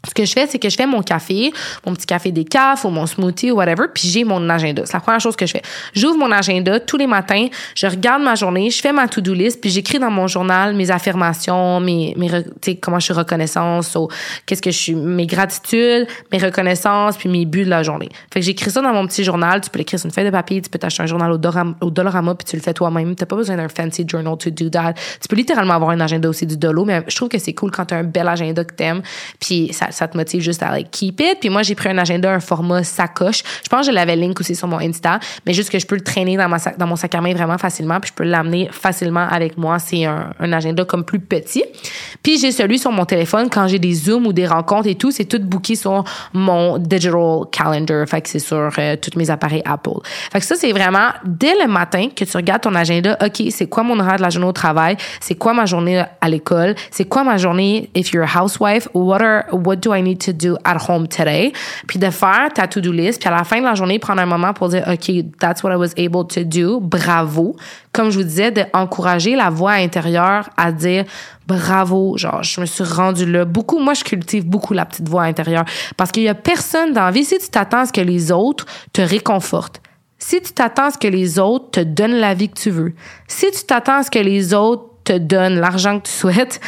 ce 0.07 0.13
que 0.13 0.25
je 0.25 0.33
fais, 0.33 0.47
c'est 0.47 0.59
que 0.59 0.69
je 0.69 0.75
fais 0.75 0.87
mon 0.87 1.01
café, 1.01 1.51
mon 1.85 1.93
petit 1.93 2.05
café 2.05 2.31
décaf 2.31 2.85
ou 2.85 2.89
mon 2.89 3.05
smoothie 3.05 3.51
ou 3.51 3.55
whatever, 3.55 3.85
puis 3.93 4.07
j'ai 4.07 4.23
mon 4.23 4.49
agenda. 4.49 4.83
C'est 4.85 4.93
la 4.93 4.99
première 4.99 5.21
chose 5.21 5.35
que 5.35 5.45
je 5.45 5.51
fais. 5.51 5.61
J'ouvre 5.93 6.17
mon 6.17 6.31
agenda 6.31 6.79
tous 6.79 6.97
les 6.97 7.07
matins, 7.07 7.47
je 7.75 7.87
regarde 7.87 8.21
ma 8.21 8.35
journée, 8.35 8.69
je 8.69 8.81
fais 8.81 8.91
ma 8.91 9.07
to-do 9.07 9.33
list, 9.33 9.61
puis 9.61 9.69
j'écris 9.69 9.99
dans 9.99 10.11
mon 10.11 10.27
journal 10.27 10.75
mes 10.75 10.91
affirmations, 10.91 11.79
mes, 11.79 12.13
mes 12.17 12.29
comment 12.81 12.99
je 12.99 13.05
suis 13.05 13.13
reconnaissance, 13.13 13.97
qu'est-ce 14.45 14.61
que 14.61 14.71
je 14.71 14.77
suis, 14.77 14.95
mes 14.95 15.27
gratitudes, 15.27 16.07
mes 16.31 16.37
reconnaissances, 16.37 17.17
puis 17.17 17.29
mes 17.29 17.45
buts 17.45 17.65
de 17.65 17.69
la 17.69 17.83
journée. 17.83 18.09
Fait 18.33 18.39
que 18.39 18.45
j'écris 18.45 18.71
ça 18.71 18.81
dans 18.81 18.93
mon 18.93 19.07
petit 19.07 19.23
journal. 19.23 19.61
Tu 19.61 19.69
peux 19.69 19.79
l'écrire 19.79 19.99
sur 19.99 20.07
une 20.07 20.11
feuille 20.11 20.25
de 20.25 20.29
papier, 20.29 20.61
tu 20.61 20.69
peux 20.69 20.79
t'acheter 20.79 21.03
un 21.03 21.07
journal 21.07 21.31
au, 21.31 21.39
au 21.85 21.89
Dollarama, 21.89 22.35
puis 22.35 22.45
tu 22.45 22.55
le 22.55 22.61
fais 22.61 22.73
toi-même. 22.73 23.15
T'as 23.15 23.25
pas 23.25 23.35
besoin 23.35 23.55
d'un 23.55 23.69
fancy 23.69 24.05
journal 24.07 24.37
to 24.37 24.49
do 24.49 24.69
that. 24.69 24.93
Tu 25.21 25.27
peux 25.27 25.35
littéralement 25.35 25.73
avoir 25.73 25.91
un 25.91 25.99
agenda 25.99 26.29
aussi 26.29 26.45
du 26.45 26.57
dolo, 26.57 26.85
mais 26.85 27.03
je 27.07 27.15
trouve 27.15 27.29
que 27.29 27.37
c'est 27.37 27.53
cool 27.53 27.71
quand 27.71 27.85
t'as 27.85 27.97
un 27.97 28.03
bel 28.03 28.27
agenda 28.27 28.63
que 28.63 28.73
t'aimes, 28.73 29.01
puis 29.39 29.71
ça 29.73 29.94
ça 29.95 30.07
te 30.07 30.17
motive 30.17 30.41
juste 30.41 30.61
à 30.63 30.71
like, 30.71 30.91
keep 30.91 31.19
it. 31.19 31.39
Puis 31.39 31.49
moi, 31.49 31.63
j'ai 31.63 31.75
pris 31.75 31.89
un 31.89 31.97
agenda, 31.97 32.31
un 32.31 32.39
format 32.39 32.83
sacoche. 32.83 33.43
Je 33.63 33.69
pense 33.69 33.81
que 33.81 33.91
je 33.91 33.95
l'avais 33.95 34.15
link 34.15 34.39
aussi 34.39 34.55
sur 34.55 34.67
mon 34.67 34.79
Insta, 34.79 35.19
mais 35.45 35.53
juste 35.53 35.69
que 35.69 35.79
je 35.79 35.85
peux 35.85 35.95
le 35.95 36.01
traîner 36.01 36.37
dans, 36.37 36.49
ma 36.49 36.57
dans 36.77 36.87
mon 36.87 36.95
sac 36.95 37.15
à 37.15 37.21
main 37.21 37.33
vraiment 37.33 37.57
facilement, 37.57 37.99
puis 37.99 38.09
je 38.09 38.15
peux 38.15 38.23
l'amener 38.23 38.69
facilement 38.71 39.27
avec 39.29 39.57
moi. 39.57 39.79
C'est 39.79 40.05
un, 40.05 40.31
un, 40.39 40.53
agenda 40.53 40.85
comme 40.85 41.03
plus 41.03 41.19
petit. 41.19 41.63
Puis 42.23 42.37
j'ai 42.37 42.51
celui 42.51 42.79
sur 42.79 42.91
mon 42.91 43.05
téléphone 43.05 43.49
quand 43.49 43.67
j'ai 43.67 43.79
des 43.79 43.93
zooms 43.93 44.25
ou 44.27 44.33
des 44.33 44.47
rencontres 44.47 44.87
et 44.87 44.95
tout, 44.95 45.11
c'est 45.11 45.25
tout 45.25 45.39
booké 45.39 45.75
sur 45.75 46.03
mon 46.33 46.77
digital 46.77 47.45
calendar. 47.51 48.07
Fait 48.07 48.21
que 48.21 48.29
c'est 48.29 48.39
sur 48.39 48.69
euh, 48.77 48.95
tous 48.95 49.17
mes 49.17 49.29
appareils 49.29 49.61
Apple. 49.65 49.99
Fait 50.31 50.39
que 50.39 50.45
ça, 50.45 50.55
c'est 50.55 50.71
vraiment 50.71 51.09
dès 51.25 51.53
le 51.61 51.67
matin 51.67 52.09
que 52.15 52.23
tu 52.23 52.37
regardes 52.37 52.61
ton 52.61 52.75
agenda, 52.75 53.17
OK, 53.23 53.43
c'est 53.49 53.67
quoi 53.67 53.83
mon 53.83 53.99
horaire 53.99 54.17
de 54.17 54.21
la 54.21 54.29
journée 54.29 54.47
au 54.47 54.53
travail? 54.53 54.97
C'est 55.19 55.35
quoi 55.35 55.53
ma 55.53 55.65
journée 55.65 56.03
à 56.21 56.29
l'école? 56.29 56.75
C'est 56.91 57.05
quoi 57.05 57.23
ma 57.23 57.37
journée 57.37 57.89
if 57.95 58.11
you're 58.11 58.25
a 58.25 58.41
housewife? 58.41 58.87
What 58.93 59.21
are, 59.21 59.45
what 59.51 59.77
do 59.85 59.93
I 59.93 60.01
need 60.01 60.19
to 60.25 60.33
do 60.33 60.57
at 60.63 60.77
home 60.89 61.07
today? 61.07 61.53
Puis 61.87 61.99
de 61.99 62.09
faire 62.09 62.49
ta 62.53 62.67
to-do 62.67 62.91
list, 62.91 63.19
puis 63.19 63.29
à 63.29 63.31
la 63.31 63.43
fin 63.43 63.59
de 63.59 63.65
la 63.65 63.75
journée, 63.75 63.99
prendre 63.99 64.21
un 64.21 64.25
moment 64.25 64.53
pour 64.53 64.69
dire, 64.69 64.83
OK, 64.87 65.11
that's 65.39 65.63
what 65.63 65.71
I 65.71 65.75
was 65.75 65.93
able 65.97 66.25
to 66.27 66.43
do. 66.43 66.79
Bravo. 66.79 67.55
Comme 67.91 68.09
je 68.09 68.17
vous 68.17 68.23
disais, 68.23 68.51
d'encourager 68.51 69.35
la 69.35 69.49
voix 69.49 69.73
intérieure 69.73 70.49
à 70.57 70.71
dire, 70.71 71.05
bravo, 71.47 72.17
genre, 72.17 72.43
je 72.43 72.59
me 72.59 72.65
suis 72.65 72.83
rendue 72.83 73.25
là. 73.25 73.45
Beaucoup, 73.45 73.79
moi, 73.79 73.93
je 73.93 74.03
cultive 74.03 74.45
beaucoup 74.45 74.73
la 74.73 74.85
petite 74.85 75.07
voix 75.07 75.23
intérieure 75.23 75.65
parce 75.97 76.11
qu'il 76.11 76.23
y 76.23 76.29
a 76.29 76.35
personne 76.35 76.93
dans 76.93 77.05
la 77.05 77.11
vie, 77.11 77.25
si 77.25 77.37
tu 77.37 77.49
t'attends 77.49 77.81
à 77.81 77.85
ce 77.85 77.93
que 77.93 78.01
les 78.01 78.31
autres 78.31 78.65
te 78.93 79.01
réconfortent, 79.01 79.81
si 80.17 80.41
tu 80.41 80.53
t'attends 80.53 80.85
à 80.85 80.91
ce 80.91 80.97
que 80.97 81.07
les 81.07 81.39
autres 81.39 81.71
te 81.71 81.79
donnent 81.79 82.15
la 82.15 82.33
vie 82.33 82.49
que 82.49 82.59
tu 82.59 82.69
veux, 82.69 82.93
si 83.27 83.51
tu 83.51 83.63
t'attends 83.65 83.97
à 83.97 84.03
ce 84.03 84.11
que 84.11 84.19
les 84.19 84.53
autres 84.53 84.89
te 85.03 85.17
donnent 85.17 85.59
l'argent 85.59 85.99
que 85.99 86.07
tu 86.07 86.11
souhaites, 86.11 86.59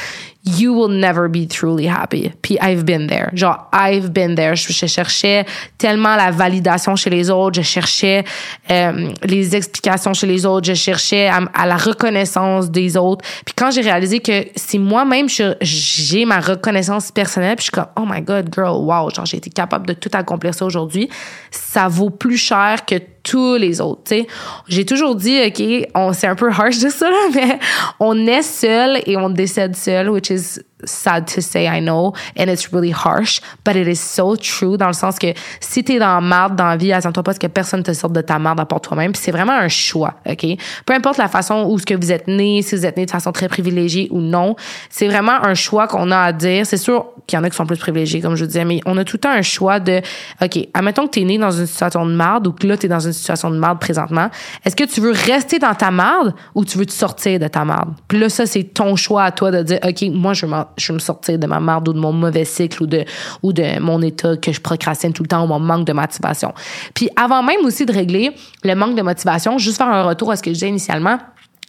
you 0.48 0.74
will 0.74 0.90
never 0.90 1.28
be 1.28 1.48
truly 1.48 1.88
happy. 1.88 2.32
Puis 2.42 2.58
I've 2.62 2.86
been 2.86 3.08
there. 3.08 3.30
Genre, 3.34 3.68
I've 3.74 4.12
been 4.12 4.36
there. 4.36 4.56
Je, 4.56 4.88
cherchais 4.88 5.46
tellement 5.78 6.16
la 6.16 6.32
validation 6.32 6.96
chez 6.96 7.10
les 7.10 7.30
autres, 7.30 7.58
je 7.58 7.62
cherchais 7.62 8.24
euh, 8.72 9.12
les 9.24 9.56
explications 9.56 10.14
chez 10.14 10.28
les 10.28 10.46
autres, 10.46 10.68
je 10.68 10.74
cherchais 10.74 11.28
à, 11.28 11.66
la 11.66 11.78
reconnaissance 11.78 12.72
des 12.72 12.96
autres. 12.96 13.26
Puis 13.46 13.54
quand 13.56 13.72
j'ai 13.72 13.82
réalisé 13.82 14.20
que 14.20 14.46
si 14.56 14.80
moi-même 14.80 15.28
j'ai 15.62 16.26
ma 16.26 16.40
reconnaissance 16.40 17.12
personnelle, 17.12 17.56
puis 17.56 17.66
je 17.66 17.72
suis 17.72 17.72
comme, 17.72 17.88
oh 17.98 18.06
my 18.08 18.22
God, 18.22 18.50
girl, 18.54 18.86
wow, 18.86 19.10
genre 19.10 19.26
j'ai 19.26 19.38
été 19.38 19.50
capable 19.50 19.88
de 19.88 19.94
tout 19.94 20.10
accomplir 20.14 20.54
ça 20.54 20.66
aujourd'hui, 20.66 21.10
ça 21.52 21.88
vaut 21.88 22.10
plus 22.10 22.38
cher 22.38 22.86
que 22.86 22.96
tous 23.28 23.56
les 23.56 23.82
autres. 23.82 24.04
sais. 24.06 24.28
J'ai 24.68 24.86
toujours 24.86 25.16
dit, 25.16 25.40
OK, 25.46 25.62
on 25.96 26.14
c'est 26.14 26.28
un 26.28 26.36
peu 26.36 26.50
harsh 26.50 26.80
de 26.80 26.90
ça, 26.90 27.10
mais 27.36 27.60
on 28.00 28.26
est 28.26 28.42
seul 28.42 29.02
et 29.06 29.18
on 29.18 29.30
décède 29.30 29.76
seul, 29.76 30.10
which 30.10 30.30
is 30.30 30.37
is 30.38 30.64
sad 30.84 31.26
to 31.26 31.42
say, 31.42 31.68
I 31.68 31.80
know, 31.82 32.14
and 32.38 32.46
it's 32.50 32.72
really 32.72 32.92
harsh, 32.92 33.42
but 33.64 33.76
it 33.76 33.88
is 33.88 34.00
so 34.00 34.36
true 34.36 34.78
dans 34.78 34.88
le 34.88 34.94
sens 34.94 35.18
que 35.18 35.34
si 35.60 35.84
t'es 35.84 36.00
dans 36.00 36.22
marde 36.22 36.56
dans 36.56 36.68
la 36.68 36.78
vie, 36.78 36.94
attends-toi 36.94 37.24
pas 37.24 37.34
que 37.34 37.48
personne 37.48 37.84
te 37.84 37.94
sorte 37.94 38.14
de 38.14 38.22
ta 38.22 38.40
marde 38.40 38.60
à 38.60 38.66
part 38.66 38.82
toi-même. 38.82 39.16
C'est 39.16 39.32
vraiment 39.32 39.54
un 39.54 39.68
choix, 39.68 40.16
OK? 40.30 40.46
Peu 40.86 40.94
importe 40.94 41.18
la 41.18 41.28
façon 41.28 41.66
où 41.70 41.80
ce 41.80 41.86
que 41.86 41.96
vous 41.96 42.12
êtes 42.12 42.28
né, 42.28 42.62
si 42.62 42.76
vous 42.76 42.86
êtes 42.86 42.98
né 42.98 43.06
de 43.06 43.12
façon 43.12 43.32
très 43.32 43.48
privilégiée 43.48 44.08
ou 44.12 44.20
non, 44.20 44.56
c'est 44.90 45.08
vraiment 45.08 45.44
un 45.44 45.56
choix 45.56 45.88
qu'on 45.88 46.12
a 46.12 46.20
à 46.20 46.32
dire. 46.32 46.66
C'est 46.66 46.78
sûr 46.78 47.08
qu'il 47.26 47.38
y 47.38 47.40
en 47.40 47.44
a 47.44 47.50
qui 47.50 47.56
sont 47.56 47.66
plus 47.66 47.78
privilégiés, 47.78 48.22
comme 48.22 48.36
je 48.36 48.46
disais, 48.46 48.66
mais 48.66 48.80
on 48.86 48.98
a 48.98 49.04
tout 49.04 49.18
le 49.18 49.22
temps 49.22 49.32
un 49.32 49.42
choix 49.42 49.80
de, 49.80 50.02
OK, 50.42 50.68
admettons 50.74 51.08
que 51.08 51.12
t'es 51.12 51.24
né 51.24 51.38
dans 51.38 51.52
une 51.52 51.66
situation 51.66 52.06
de 52.06 52.14
marde 52.14 52.48
ou 52.48 52.52
que 52.52 52.68
là, 52.68 52.78
t'es 52.78 52.88
dans 52.88 53.00
une 53.00 53.14
situation 53.14 53.50
de 53.50 53.58
marde 53.58 53.80
présentement. 53.80 54.30
Est-ce 54.64 54.76
que 54.76 54.84
tu 54.84 55.02
veux 55.02 55.12
rester 55.12 55.60
dans 55.60 55.74
ta 55.74 55.92
marde 55.92 56.34
ou 56.56 56.64
tu 56.64 56.78
veux 56.78 56.86
te 56.86 56.94
sortir 56.94 57.40
de 57.40 57.48
ta 57.48 57.66
marde? 57.66 57.94
Puis 58.08 58.20
là, 58.20 58.30
ça, 58.30 58.46
c'est 58.46 58.64
ton 58.64 58.96
choix 58.96 59.24
à 59.24 59.32
toi 59.32 59.52
de 59.52 59.64
dire, 59.64 59.80
OK, 59.84 60.04
moi, 60.12 60.34
je 60.34 60.46
veux 60.46 60.52
je 60.78 60.94
me 60.94 61.00
sortir 61.00 61.40
de 61.40 61.48
ma 61.48 61.60
marde 61.60 61.88
ou 61.88 61.94
de 61.94 62.00
mon 62.00 62.12
mauvais 62.12 62.46
cycle 62.46 62.84
ou 62.84 62.88
de, 62.88 63.06
ou 63.44 63.54
de 63.54 63.80
mon 63.80 64.02
état 64.02 64.38
que 64.38 64.52
je 64.52 64.62
procrastine 64.62 65.14
tout 65.14 65.24
le 65.24 65.28
temps 65.28 65.44
ou 65.44 65.48
mon 65.48 65.60
manque 65.60 65.86
de 65.86 65.94
motivation. 65.94 66.54
Puis 66.94 67.10
avant 67.16 67.44
même 67.44 67.66
aussi 67.66 67.86
de 67.86 67.94
régler 67.94 68.32
le 68.64 68.76
manque 68.76 68.96
de 68.96 69.02
motivation, 69.02 69.58
juste 69.58 69.78
faire 69.78 69.88
un 69.88 70.04
retour 70.04 70.32
à 70.32 70.36
ce 70.36 70.44
que 70.44 70.50
je 70.50 70.54
disais 70.54 70.70
initialement, 70.70 71.18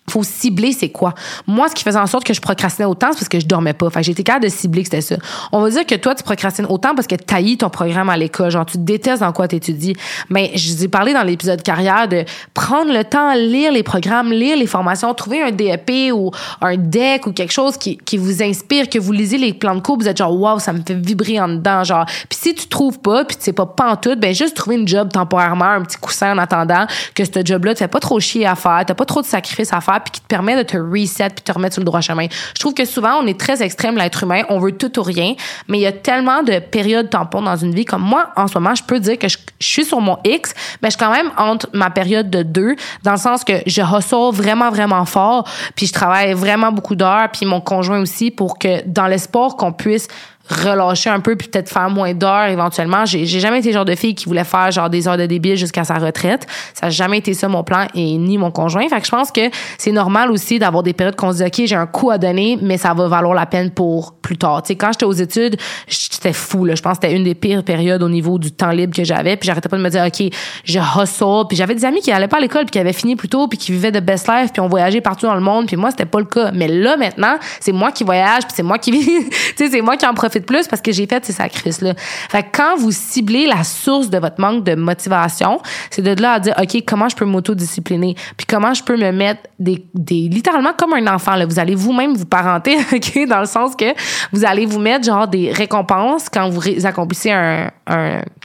faut 0.08 0.22
cibler 0.22 0.72
c'est 0.72 0.90
quoi. 0.90 1.14
Moi, 1.46 1.68
ce 1.68 1.74
qui 1.74 1.84
faisait 1.84 1.98
en 1.98 2.06
sorte 2.06 2.24
que 2.24 2.34
je 2.34 2.40
procrastinais 2.40 2.86
autant, 2.86 3.08
c'est 3.12 3.18
parce 3.18 3.28
que 3.28 3.40
je 3.40 3.46
dormais 3.46 3.72
pas. 3.72 3.90
Fait 3.90 4.02
j'étais 4.02 4.22
capable 4.22 4.44
de 4.44 4.50
cibler 4.50 4.82
que 4.82 4.88
c'était 4.88 5.00
ça. 5.00 5.16
On 5.52 5.60
va 5.60 5.70
dire 5.70 5.86
que 5.86 5.94
toi, 5.94 6.14
tu 6.14 6.22
procrastines 6.22 6.66
autant 6.68 6.94
parce 6.94 7.06
que 7.06 7.14
tu 7.14 7.56
ton 7.56 7.70
programme 7.70 8.10
à 8.10 8.16
l'école. 8.16 8.50
Genre, 8.50 8.66
tu 8.66 8.78
détestes 8.78 9.22
dans 9.22 9.32
quoi 9.32 9.48
tu 9.48 9.56
étudies. 9.56 9.94
Mais 10.28 10.50
je 10.54 10.72
vous 10.72 10.84
ai 10.84 10.88
parlé 10.88 11.12
dans 11.12 11.22
l'épisode 11.22 11.62
carrière 11.62 12.08
de 12.08 12.24
prendre 12.54 12.92
le 12.92 13.04
temps, 13.04 13.34
lire 13.34 13.72
les 13.72 13.82
programmes, 13.82 14.32
lire 14.32 14.56
les 14.56 14.66
formations, 14.66 15.12
trouver 15.14 15.42
un 15.42 15.50
DEP 15.50 16.12
ou 16.12 16.30
un 16.60 16.76
deck 16.76 17.26
ou 17.26 17.32
quelque 17.32 17.52
chose 17.52 17.76
qui, 17.76 17.96
qui 17.98 18.16
vous 18.16 18.42
inspire, 18.42 18.88
que 18.88 18.98
vous 18.98 19.12
lisez 19.12 19.38
les 19.38 19.52
plans 19.52 19.74
de 19.74 19.80
cours, 19.80 19.98
vous 19.98 20.08
êtes 20.08 20.16
genre, 20.16 20.38
waouh, 20.38 20.58
ça 20.58 20.72
me 20.72 20.80
fait 20.86 20.94
vibrer 20.94 21.40
en 21.40 21.48
dedans. 21.48 21.84
Genre, 21.84 22.04
puis 22.28 22.38
si 22.40 22.54
tu 22.54 22.66
trouves 22.68 22.98
pas, 22.98 23.24
puis 23.24 23.36
tu 23.36 23.44
sais 23.44 23.52
pas 23.52 23.66
pantoute, 23.66 24.20
ben 24.20 24.34
juste 24.34 24.56
trouver 24.56 24.76
une 24.76 24.88
job 24.88 25.12
temporairement, 25.12 25.64
un 25.64 25.82
petit 25.82 25.98
coussin 25.98 26.34
en 26.34 26.38
attendant 26.38 26.86
que 27.14 27.24
ce 27.24 27.44
job-là 27.44 27.74
te 27.74 27.78
fait 27.78 27.88
pas 27.88 28.00
trop 28.00 28.20
chier 28.20 28.46
à 28.46 28.54
faire, 28.54 28.82
t'as 28.86 28.94
pas 28.94 29.04
trop 29.04 29.22
de 29.22 29.26
sacrifices 29.26 29.72
à 29.72 29.80
faire 29.80 29.97
puis 30.00 30.12
qui 30.12 30.20
te 30.20 30.26
permet 30.26 30.56
de 30.56 30.62
te 30.62 30.76
reset 30.76 31.30
puis 31.30 31.42
te 31.42 31.52
remettre 31.52 31.74
sur 31.74 31.80
le 31.80 31.86
droit 31.86 32.00
chemin. 32.00 32.26
Je 32.54 32.60
trouve 32.60 32.74
que 32.74 32.84
souvent, 32.84 33.18
on 33.22 33.26
est 33.26 33.38
très 33.38 33.62
extrême, 33.62 33.96
l'être 33.96 34.22
humain. 34.22 34.42
On 34.48 34.58
veut 34.58 34.72
tout 34.72 34.98
ou 34.98 35.02
rien. 35.02 35.34
Mais 35.68 35.78
il 35.78 35.82
y 35.82 35.86
a 35.86 35.92
tellement 35.92 36.42
de 36.42 36.58
périodes 36.58 37.10
tampons 37.10 37.42
dans 37.42 37.56
une 37.56 37.74
vie. 37.74 37.84
Comme 37.84 38.02
moi, 38.02 38.30
en 38.36 38.46
ce 38.46 38.54
moment, 38.54 38.74
je 38.74 38.82
peux 38.82 39.00
dire 39.00 39.18
que 39.18 39.28
je, 39.28 39.38
suis 39.60 39.84
sur 39.84 40.00
mon 40.00 40.18
X, 40.24 40.54
mais 40.82 40.90
je 40.90 40.96
suis 40.96 41.04
quand 41.04 41.12
même 41.12 41.30
entre 41.36 41.68
ma 41.72 41.90
période 41.90 42.30
de 42.30 42.42
deux, 42.42 42.76
dans 43.02 43.12
le 43.12 43.18
sens 43.18 43.42
que 43.44 43.54
je 43.66 43.82
ressors 43.82 44.32
vraiment, 44.32 44.70
vraiment 44.70 45.04
fort. 45.04 45.48
Puis 45.74 45.86
je 45.86 45.92
travaille 45.92 46.32
vraiment 46.32 46.72
beaucoup 46.72 46.94
d'heures. 46.94 47.28
Puis 47.32 47.46
mon 47.46 47.60
conjoint 47.60 48.00
aussi 48.00 48.30
pour 48.30 48.58
que 48.58 48.82
dans 48.86 49.06
l'espoir 49.06 49.56
qu'on 49.56 49.72
puisse 49.72 50.08
relâcher 50.48 51.10
un 51.10 51.20
peu 51.20 51.36
puis 51.36 51.48
peut-être 51.48 51.68
faire 51.68 51.90
moins 51.90 52.14
d'heures 52.14 52.48
éventuellement. 52.48 53.04
J'ai, 53.04 53.26
j'ai 53.26 53.40
jamais 53.40 53.58
été 53.58 53.68
le 53.68 53.74
genre 53.74 53.84
de 53.84 53.94
fille 53.94 54.14
qui 54.14 54.26
voulait 54.26 54.44
faire 54.44 54.70
genre 54.70 54.90
des 54.90 55.06
heures 55.08 55.16
de 55.16 55.26
débit 55.26 55.56
jusqu'à 55.56 55.84
sa 55.84 55.94
retraite. 55.94 56.46
Ça 56.74 56.86
n'a 56.86 56.90
jamais 56.90 57.18
été 57.18 57.34
ça 57.34 57.48
mon 57.48 57.62
plan 57.62 57.86
et 57.94 58.16
ni 58.16 58.38
mon 58.38 58.50
conjoint. 58.50 58.88
Fait 58.88 59.00
que 59.00 59.06
je 59.06 59.10
pense 59.10 59.30
que 59.30 59.50
c'est 59.76 59.92
normal 59.92 60.30
aussi 60.30 60.58
d'avoir 60.58 60.82
des 60.82 60.92
périodes 60.92 61.16
qu'on 61.16 61.32
se 61.32 61.38
dit 61.38 61.44
OK, 61.44 61.66
j'ai 61.66 61.76
un 61.76 61.86
coup 61.86 62.10
à 62.10 62.18
donner, 62.18 62.58
mais 62.62 62.78
ça 62.78 62.94
va 62.94 63.08
valoir 63.08 63.34
la 63.34 63.46
peine 63.46 63.70
pour 63.70 64.14
plus 64.14 64.38
tard. 64.38 64.62
Tu 64.62 64.68
sais 64.68 64.76
quand 64.76 64.92
j'étais 64.92 65.04
aux 65.04 65.12
études, 65.12 65.56
j'étais 65.86 66.32
fou 66.32 66.64
là, 66.64 66.74
je 66.74 66.82
pense 66.82 66.98
que 66.98 67.06
c'était 67.06 67.16
une 67.16 67.24
des 67.24 67.34
pires 67.34 67.62
périodes 67.62 68.02
au 68.02 68.08
niveau 68.08 68.38
du 68.38 68.52
temps 68.52 68.70
libre 68.70 68.94
que 68.94 69.04
j'avais, 69.04 69.36
puis 69.36 69.46
j'arrêtais 69.46 69.68
pas 69.68 69.76
de 69.76 69.82
me 69.82 69.90
dire 69.90 70.04
OK, 70.06 70.32
je 70.64 70.78
hustle, 70.78 71.46
puis 71.48 71.56
j'avais 71.56 71.74
des 71.74 71.84
amis 71.84 72.00
qui 72.00 72.10
allaient 72.10 72.28
pas 72.28 72.38
à 72.38 72.40
l'école 72.40 72.64
puis 72.64 72.72
qui 72.72 72.78
avaient 72.78 72.92
fini 72.92 73.16
plus 73.16 73.28
tôt 73.28 73.48
puis 73.48 73.58
qui 73.58 73.72
vivaient 73.72 73.92
de 73.92 74.00
best 74.00 74.28
life 74.28 74.52
puis 74.52 74.60
on 74.60 74.68
voyageait 74.68 75.00
partout 75.00 75.26
dans 75.26 75.34
le 75.34 75.40
monde, 75.40 75.66
puis 75.66 75.76
moi 75.76 75.90
c'était 75.90 76.06
pas 76.06 76.18
le 76.18 76.26
cas. 76.26 76.50
Mais 76.52 76.68
là 76.68 76.96
maintenant, 76.96 77.36
c'est 77.60 77.72
moi 77.72 77.92
qui 77.92 78.04
voyage, 78.04 78.44
puis 78.44 78.52
c'est 78.54 78.62
moi 78.62 78.78
qui 78.78 78.90
tu 78.98 79.30
sais 79.56 79.70
c'est 79.70 79.80
moi 79.80 79.96
qui 79.96 80.06
en 80.06 80.14
profite 80.14 80.37
de 80.40 80.44
plus 80.44 80.68
parce 80.68 80.82
que 80.82 80.92
j'ai 80.92 81.06
fait 81.06 81.24
ces 81.24 81.32
sacrifices-là. 81.32 81.94
Fait 81.96 82.42
que 82.42 82.48
quand 82.52 82.76
vous 82.76 82.92
ciblez 82.92 83.46
la 83.46 83.64
source 83.64 84.10
de 84.10 84.18
votre 84.18 84.40
manque 84.40 84.64
de 84.64 84.74
motivation, 84.74 85.60
c'est 85.90 86.02
de 86.02 86.20
là 86.20 86.32
à 86.32 86.40
dire, 86.40 86.54
OK, 86.60 86.82
comment 86.86 87.08
je 87.08 87.16
peux 87.16 87.24
m'autodiscipliner? 87.24 88.14
Puis 88.36 88.46
comment 88.46 88.74
je 88.74 88.82
peux 88.82 88.96
me 88.96 89.10
mettre 89.12 89.42
des, 89.58 89.84
des 89.94 90.28
littéralement 90.28 90.72
comme 90.76 90.92
un 90.94 91.06
enfant, 91.12 91.34
là. 91.34 91.46
Vous 91.46 91.58
allez 91.58 91.74
vous-même 91.74 92.14
vous 92.14 92.26
parenter, 92.26 92.76
OK? 92.92 93.26
Dans 93.28 93.40
le 93.40 93.46
sens 93.46 93.74
que 93.76 93.86
vous 94.32 94.44
allez 94.44 94.66
vous 94.66 94.78
mettre 94.78 95.04
genre 95.04 95.28
des 95.28 95.52
récompenses 95.52 96.28
quand 96.28 96.48
vous 96.48 96.86
accomplissez 96.86 97.30
un, 97.30 97.70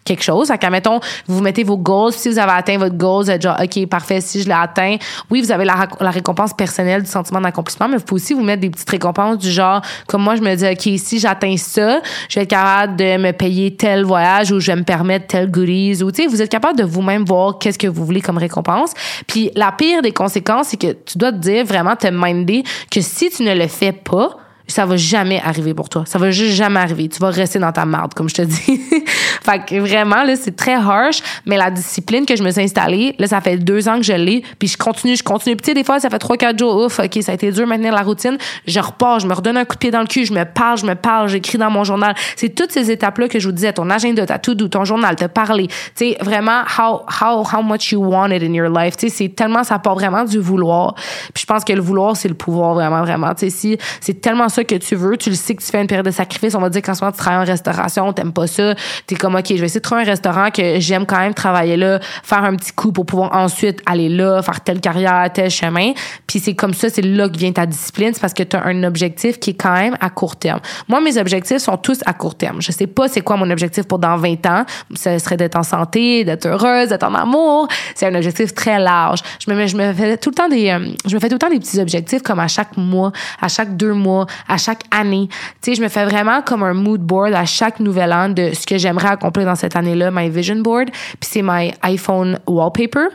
quelque 0.04 0.24
chose. 0.24 0.52
À 0.52 0.70
mettons, 0.70 1.00
vous 1.28 1.42
mettez 1.42 1.64
vos 1.64 1.78
goals. 1.78 2.14
Si 2.14 2.30
vous 2.30 2.40
avez 2.40 2.52
atteint 2.52 2.78
votre 2.78 2.96
goal, 2.96 3.24
vous 3.26 3.32
êtes 3.32 3.42
genre, 3.42 3.58
OK, 3.62 3.86
parfait, 3.88 4.22
si 4.22 4.42
je 4.42 4.48
l'ai 4.48 4.54
atteint. 4.54 4.98
Oui, 5.30 5.42
vous 5.42 5.52
avez 5.52 5.66
la, 5.66 5.88
la 6.00 6.12
récompense 6.12 6.54
personnelle 6.54 7.04
du 7.04 7.10
sentiment 7.10 7.42
d'accomplissement, 7.42 7.88
mais 7.88 7.98
vous 7.98 8.04
pouvez 8.04 8.22
aussi 8.22 8.34
vous 8.34 8.44
mettre 8.44 8.62
des 8.62 8.70
petites 8.70 8.90
récompenses 8.90 9.38
du 9.38 9.52
genre, 9.52 9.82
comme 10.08 10.24
moi, 10.24 10.36
je 10.36 10.42
me 10.42 10.56
dis, 10.56 10.66
OK, 10.66 11.00
si 11.00 11.20
j'atteins 11.20 11.58
ça, 11.58 11.83
je 12.30 12.36
vais 12.40 12.44
être 12.44 12.50
capable 12.50 12.96
de 12.96 13.18
me 13.18 13.32
payer 13.32 13.76
tel 13.76 14.04
voyage 14.04 14.52
ou 14.52 14.60
je 14.60 14.72
vais 14.72 14.78
me 14.78 14.84
permettre 14.84 15.28
tel 15.28 15.50
goodies 15.50 16.04
ou, 16.04 16.12
tu 16.12 16.24
sais, 16.24 16.28
vous 16.28 16.42
êtes 16.42 16.50
capable 16.50 16.78
de 16.78 16.84
vous-même 16.84 17.26
voir 17.26 17.60
qu'est-ce 17.60 17.80
que 17.80 17.88
vous 17.88 18.06
voulez 18.06 18.22
comme 18.22 18.38
récompense. 18.38 18.94
Puis 19.28 19.52
la 19.56 19.72
pire 19.72 20.02
des 20.02 20.12
conséquences, 20.12 20.68
c'est 20.70 20.78
que 20.78 20.94
tu 20.94 21.18
dois 21.18 21.32
te 21.32 21.38
dire 21.38 21.66
vraiment, 21.66 21.96
te 21.96 22.08
minder 22.08 22.64
que 22.92 23.02
si 23.02 23.30
tu 23.30 23.44
ne 23.44 23.54
le 23.54 23.68
fais 23.68 23.92
pas, 23.92 24.38
ça 24.68 24.86
va 24.86 24.96
jamais 24.96 25.42
arriver 25.44 25.74
pour 25.74 25.90
toi. 25.90 26.04
Ça 26.06 26.18
va 26.18 26.32
juste 26.32 26.56
jamais 26.56 26.80
arriver. 26.80 27.10
Tu 27.10 27.20
vas 27.20 27.30
rester 27.30 27.60
dans 27.60 27.72
ta 27.72 27.86
marde, 27.86 28.14
comme 28.14 28.30
je 28.30 28.36
te 28.36 28.42
dis. 28.44 28.82
fait 29.42 29.66
que 29.66 29.80
vraiment, 29.80 30.24
là, 30.24 30.36
c'est 30.36 30.56
très 30.56 30.76
harsh, 30.76 31.22
mais 31.46 31.58
la 31.58 31.70
discipline 31.70 32.26
que 32.26 32.36
je 32.36 32.44
me 32.44 32.52
suis 32.52 32.62
installée, 32.62 33.16
là, 33.20 33.28
ça 33.28 33.42
fait 33.42 33.58
deux 33.58 33.90
ans 33.90 33.98
que 33.98 34.04
je 34.04 34.14
l'ai, 34.14 34.42
puis 34.60 34.70
je 34.70 34.78
continue, 34.78 35.18
je 35.18 35.24
continue. 35.24 35.56
Puis, 35.56 35.66
tu 35.66 35.72
sais, 35.72 35.76
des 35.76 35.84
fois, 35.84 36.00
ça 36.00 36.10
fait 36.10 36.20
trois, 36.20 36.38
quatre 36.38 36.58
jours, 36.58 36.86
ouf, 36.86 37.00
OK, 37.00 37.20
ça 37.22 37.34
a 37.34 37.36
été 37.36 37.52
dur 37.52 37.66
de 37.66 37.70
maintenir 37.70 37.94
la 37.94 38.02
routine. 38.04 38.38
Je 38.66 38.80
repars, 38.80 39.20
je 39.20 39.28
me 39.28 39.34
redonne 39.34 39.58
un 39.58 39.66
coup 39.66 39.76
de 39.76 39.80
pied 39.80 39.92
dans 39.92 40.02
le 40.02 40.08
cul, 40.08 40.26
je 40.26 40.34
me 40.34 40.46
parle, 40.46 40.78
je 40.78 40.86
me 40.86 40.96
parle, 40.96 41.28
j'écris 41.28 41.58
dans 41.58 41.70
mon 41.70 41.84
journal. 41.84 42.16
C'est 42.38 42.56
toutes 42.56 42.72
ces 42.72 42.90
étapes-là 42.90 43.28
que 43.28 43.40
je 43.40 43.48
vous 43.48 43.54
disais, 43.54 43.74
ton 43.74 43.90
agenda, 43.90 44.26
ta 44.26 44.40
to-do, 44.40 44.70
ton 44.70 44.86
journal, 44.86 45.16
te 45.16 45.26
parler. 45.26 45.68
Tu 45.68 45.74
sais, 45.96 46.18
vraiment, 46.22 46.62
how, 46.78 47.02
how, 47.22 47.44
how 47.44 47.62
much 47.62 47.92
you 47.92 48.02
want 48.02 48.30
it 48.32 48.42
in 48.42 48.54
your 48.54 48.70
life. 48.70 48.96
Tu 48.96 49.10
sais, 49.10 49.16
c'est 49.16 49.30
tellement, 49.30 49.64
ça 49.64 49.78
part 49.78 49.96
vraiment 49.96 50.24
du 50.24 50.40
vouloir. 50.40 50.96
Puis 51.34 51.42
je 51.42 51.46
pense 51.46 51.66
que 51.66 51.74
le 51.74 51.82
vouloir, 51.82 52.16
c'est 52.16 52.30
le 52.30 52.34
pouvoir, 52.34 52.76
vraiment, 52.76 53.02
vraiment. 53.02 53.34
Tu 53.34 53.50
sais, 53.50 53.50
si 53.50 53.78
c'est 54.00 54.22
tellement 54.22 54.50
ça 54.54 54.64
que 54.64 54.76
tu 54.76 54.96
veux, 54.96 55.18
tu 55.18 55.30
le 55.30 55.36
sais 55.36 55.56
que 55.56 55.64
tu 55.64 55.70
fais 55.70 55.82
une 55.82 55.88
période 55.88 56.06
de 56.06 56.12
sacrifice, 56.12 56.56
on 56.56 56.60
va 56.60 56.70
dire 56.70 56.82
qu'en 56.82 56.94
ce 56.94 57.02
moment 57.02 57.12
tu 57.12 57.18
travailles 57.18 57.42
en 57.42 57.52
restauration, 57.52 58.14
t'aimes 58.14 58.34
pas 58.34 58.48
ça, 58.48 58.76
t'es 59.08 59.16
comme 59.16 59.36
ok, 59.36 59.46
je 59.50 59.56
vais 59.56 59.66
essayer 59.66 59.80
de 59.80 59.84
trouver 59.84 60.02
un 60.02 60.06
restaurant 60.06 60.50
que 60.52 60.80
j'aime 60.80 61.06
quand 61.06 61.20
même 61.20 61.34
travailler 61.34 61.78
là, 61.78 62.00
faire 62.24 62.44
un 62.44 62.56
petit 62.56 62.72
coup 62.72 62.92
pour 62.92 63.06
pouvoir 63.06 63.34
ensuite 63.34 63.82
aller 63.86 64.10
là, 64.10 64.42
faire 64.42 64.62
telle 64.62 64.80
carrière, 64.80 65.30
tel 65.34 65.50
chemin. 65.50 65.94
Puis 66.28 66.40
c'est 66.40 66.56
comme 66.56 66.74
ça, 66.74 66.90
c'est 66.90 67.02
là 67.02 67.30
que 67.30 67.38
vient 67.38 67.52
ta 67.52 67.66
discipline, 67.66 68.12
c'est 68.14 68.22
parce 68.22 68.34
que 68.34 68.44
tu 68.44 68.56
as 68.56 68.66
un 68.66 68.84
objectif 68.84 69.40
qui 69.40 69.52
est 69.52 69.56
quand 69.56 69.74
même 69.74 69.98
à 70.00 70.10
court 70.10 70.36
terme. 70.36 70.60
Moi, 70.88 71.02
mes 71.02 71.18
objectifs 71.18 71.60
sont 71.60 71.78
tous 71.78 72.00
à 72.06 72.14
court 72.14 72.36
terme. 72.36 72.62
Je 72.62 72.72
sais 72.72 72.88
pas 72.88 73.08
c'est 73.08 73.22
quoi 73.22 73.38
mon 73.38 73.50
objectif 73.50 73.86
pour 73.86 74.00
dans 74.00 74.18
20 74.18 74.46
ans. 74.46 74.66
Ce 74.96 75.18
serait 75.20 75.38
d'être 75.38 75.56
en 75.56 75.64
santé, 75.64 76.24
d'être 76.24 76.46
heureuse, 76.46 76.90
d'être 76.90 77.04
en 77.04 77.14
amour. 77.14 77.68
C'est 77.96 78.08
un 78.08 78.16
objectif 78.16 78.54
très 78.54 78.80
large. 78.80 79.20
Je 79.46 79.52
me, 79.52 79.68
je 79.68 79.78
me 79.78 79.94
fais 79.94 80.18
tout 80.18 80.30
le 80.30 80.36
temps 80.36 80.50
des, 80.50 80.70
euh, 80.70 80.88
je 81.06 81.16
me 81.16 81.20
fais 81.20 81.28
tout 81.30 81.36
le 81.36 81.40
temps 81.40 81.50
des 81.50 81.60
petits 81.60 81.80
objectifs 81.80 82.22
comme 82.22 82.40
à 82.40 82.48
chaque 82.48 82.78
mois, 82.78 83.12
à 83.42 83.48
chaque 83.48 83.76
deux 83.76 83.94
mois, 83.94 84.26
à 84.48 84.58
chaque 84.58 84.84
année. 84.92 85.28
Tu 85.62 85.72
sais, 85.72 85.76
je 85.76 85.82
me 85.82 85.90
fais 85.90 86.06
vraiment 86.06 86.42
comme 86.42 86.64
un 86.64 86.74
mood 86.74 87.02
board 87.02 87.34
à 87.34 87.46
chaque 87.46 87.80
nouvel 87.80 88.14
an 88.14 88.30
de 88.30 88.52
ce 88.54 88.66
que 88.66 88.78
j'aimerais 88.78 89.10
accomplir 89.10 89.46
dans 89.46 89.56
cette 89.56 89.76
année-là, 89.76 90.12
my 90.12 90.30
vision 90.30 90.58
board. 90.58 90.90
Puis 90.92 91.30
c'est 91.32 91.42
my 91.42 91.74
iPhone 91.82 92.40
wallpaper. 92.48 93.08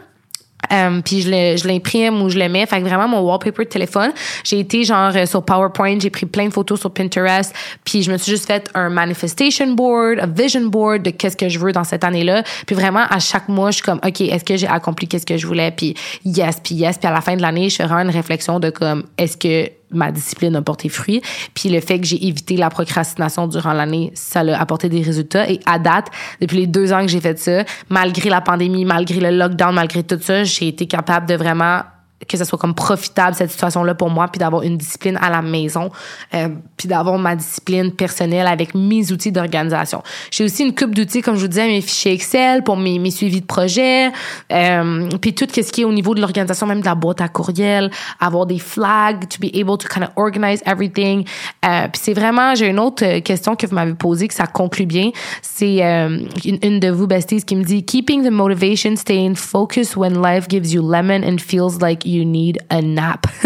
Euh, 0.72 1.00
puis 1.04 1.22
je 1.22 1.66
l'imprime 1.66 2.20
ou 2.20 2.28
je 2.28 2.38
le 2.38 2.48
mets. 2.48 2.66
Fait 2.66 2.80
que 2.80 2.86
vraiment, 2.86 3.08
mon 3.08 3.20
wallpaper 3.20 3.64
de 3.64 3.68
téléphone, 3.68 4.12
j'ai 4.44 4.60
été 4.60 4.84
genre 4.84 5.12
euh, 5.14 5.26
sur 5.26 5.42
PowerPoint, 5.42 5.98
j'ai 6.00 6.10
pris 6.10 6.26
plein 6.26 6.48
de 6.48 6.52
photos 6.52 6.80
sur 6.80 6.92
Pinterest, 6.92 7.54
puis 7.84 8.02
je 8.02 8.10
me 8.10 8.18
suis 8.18 8.32
juste 8.32 8.46
fait 8.46 8.68
un 8.74 8.90
manifestation 8.90 9.72
board, 9.72 10.18
un 10.20 10.26
vision 10.26 10.66
board 10.66 11.02
de 11.02 11.10
qu'est-ce 11.10 11.36
que 11.36 11.48
je 11.48 11.58
veux 11.58 11.72
dans 11.72 11.84
cette 11.84 12.04
année-là. 12.04 12.42
Puis 12.66 12.74
vraiment, 12.74 13.04
à 13.08 13.18
chaque 13.18 13.48
mois, 13.48 13.70
je 13.70 13.76
suis 13.76 13.84
comme, 13.84 14.00
OK, 14.04 14.20
est-ce 14.20 14.44
que 14.44 14.56
j'ai 14.56 14.68
accompli 14.68 15.06
qu'est-ce 15.06 15.26
que 15.26 15.36
je 15.36 15.46
voulais? 15.46 15.70
Puis 15.70 15.94
yes, 16.24 16.60
puis 16.62 16.74
yes. 16.74 16.98
Puis 16.98 17.08
à 17.08 17.12
la 17.12 17.20
fin 17.20 17.36
de 17.36 17.42
l'année, 17.42 17.68
je 17.70 17.76
fais 17.76 17.84
vraiment 17.84 18.02
une 18.02 18.14
réflexion 18.14 18.58
de 18.60 18.70
comme, 18.70 19.04
est-ce 19.16 19.36
que 19.36 19.70
ma 19.90 20.12
discipline 20.12 20.56
a 20.56 20.62
porté 20.62 20.88
fruit. 20.88 21.22
Puis 21.54 21.68
le 21.68 21.80
fait 21.80 21.98
que 22.00 22.06
j'ai 22.06 22.26
évité 22.26 22.56
la 22.56 22.70
procrastination 22.70 23.46
durant 23.46 23.72
l'année, 23.72 24.10
ça 24.14 24.40
a 24.40 24.60
apporté 24.60 24.88
des 24.88 25.02
résultats. 25.02 25.48
Et 25.50 25.60
à 25.66 25.78
date, 25.78 26.08
depuis 26.40 26.58
les 26.58 26.66
deux 26.66 26.92
ans 26.92 27.02
que 27.02 27.08
j'ai 27.08 27.20
fait 27.20 27.38
ça, 27.38 27.64
malgré 27.88 28.30
la 28.30 28.40
pandémie, 28.40 28.84
malgré 28.84 29.20
le 29.20 29.36
lockdown, 29.36 29.74
malgré 29.74 30.02
tout 30.02 30.18
ça, 30.20 30.44
j'ai 30.44 30.68
été 30.68 30.86
capable 30.86 31.26
de 31.26 31.34
vraiment 31.34 31.82
que 32.26 32.36
ça 32.36 32.44
soit 32.44 32.58
comme 32.58 32.74
profitable 32.74 33.36
cette 33.36 33.50
situation 33.50 33.84
là 33.84 33.94
pour 33.94 34.10
moi 34.10 34.26
puis 34.28 34.38
d'avoir 34.38 34.62
une 34.62 34.76
discipline 34.76 35.18
à 35.22 35.30
la 35.30 35.40
maison 35.40 35.90
euh, 36.34 36.48
puis 36.76 36.88
d'avoir 36.88 37.16
ma 37.18 37.36
discipline 37.36 37.92
personnelle 37.92 38.46
avec 38.46 38.74
mes 38.74 39.12
outils 39.12 39.30
d'organisation. 39.30 40.02
J'ai 40.30 40.44
aussi 40.44 40.64
une 40.64 40.74
coupe 40.74 40.94
d'outils 40.94 41.22
comme 41.22 41.36
je 41.36 41.42
vous 41.42 41.48
disais 41.48 41.66
mes 41.66 41.80
fichiers 41.80 42.12
Excel 42.12 42.64
pour 42.64 42.76
mes, 42.76 42.98
mes 42.98 43.10
suivis 43.10 43.40
de 43.40 43.46
projet 43.46 44.10
euh, 44.52 45.08
puis 45.20 45.34
tout 45.34 45.46
ce 45.52 45.60
qui 45.72 45.82
est 45.82 45.84
au 45.84 45.92
niveau 45.92 46.14
de 46.14 46.20
l'organisation 46.20 46.66
même 46.66 46.80
de 46.80 46.86
la 46.86 46.94
boîte 46.96 47.20
à 47.20 47.28
courriel 47.28 47.90
avoir 48.20 48.46
des 48.46 48.58
flags 48.58 49.28
to 49.28 49.38
be 49.40 49.54
able 49.54 49.78
to 49.78 49.88
kind 49.88 50.02
of 50.02 50.10
organize 50.16 50.60
everything. 50.66 51.24
Euh, 51.64 51.86
puis 51.88 52.00
c'est 52.02 52.14
vraiment 52.14 52.54
j'ai 52.54 52.66
une 52.66 52.80
autre 52.80 53.20
question 53.20 53.54
que 53.54 53.66
vous 53.66 53.74
m'avez 53.74 53.94
posée 53.94 54.26
que 54.26 54.34
ça 54.34 54.46
conclut 54.46 54.86
bien. 54.86 55.10
C'est 55.42 55.84
euh, 55.84 56.20
une, 56.44 56.58
une 56.62 56.80
de 56.80 56.90
vous 56.90 57.06
besties 57.06 57.42
qui 57.42 57.54
me 57.54 57.62
dit 57.62 57.84
keeping 57.84 58.24
the 58.24 58.32
motivation 58.32 58.96
staying 58.96 59.36
focused 59.36 59.96
when 59.96 60.20
life 60.20 60.48
gives 60.48 60.72
you 60.72 60.82
lemon 60.82 61.22
and 61.22 61.38
feels 61.38 61.78
like 61.80 62.07
you 62.08 62.24
need 62.24 62.58
a 62.70 62.80
nap. 62.80 63.26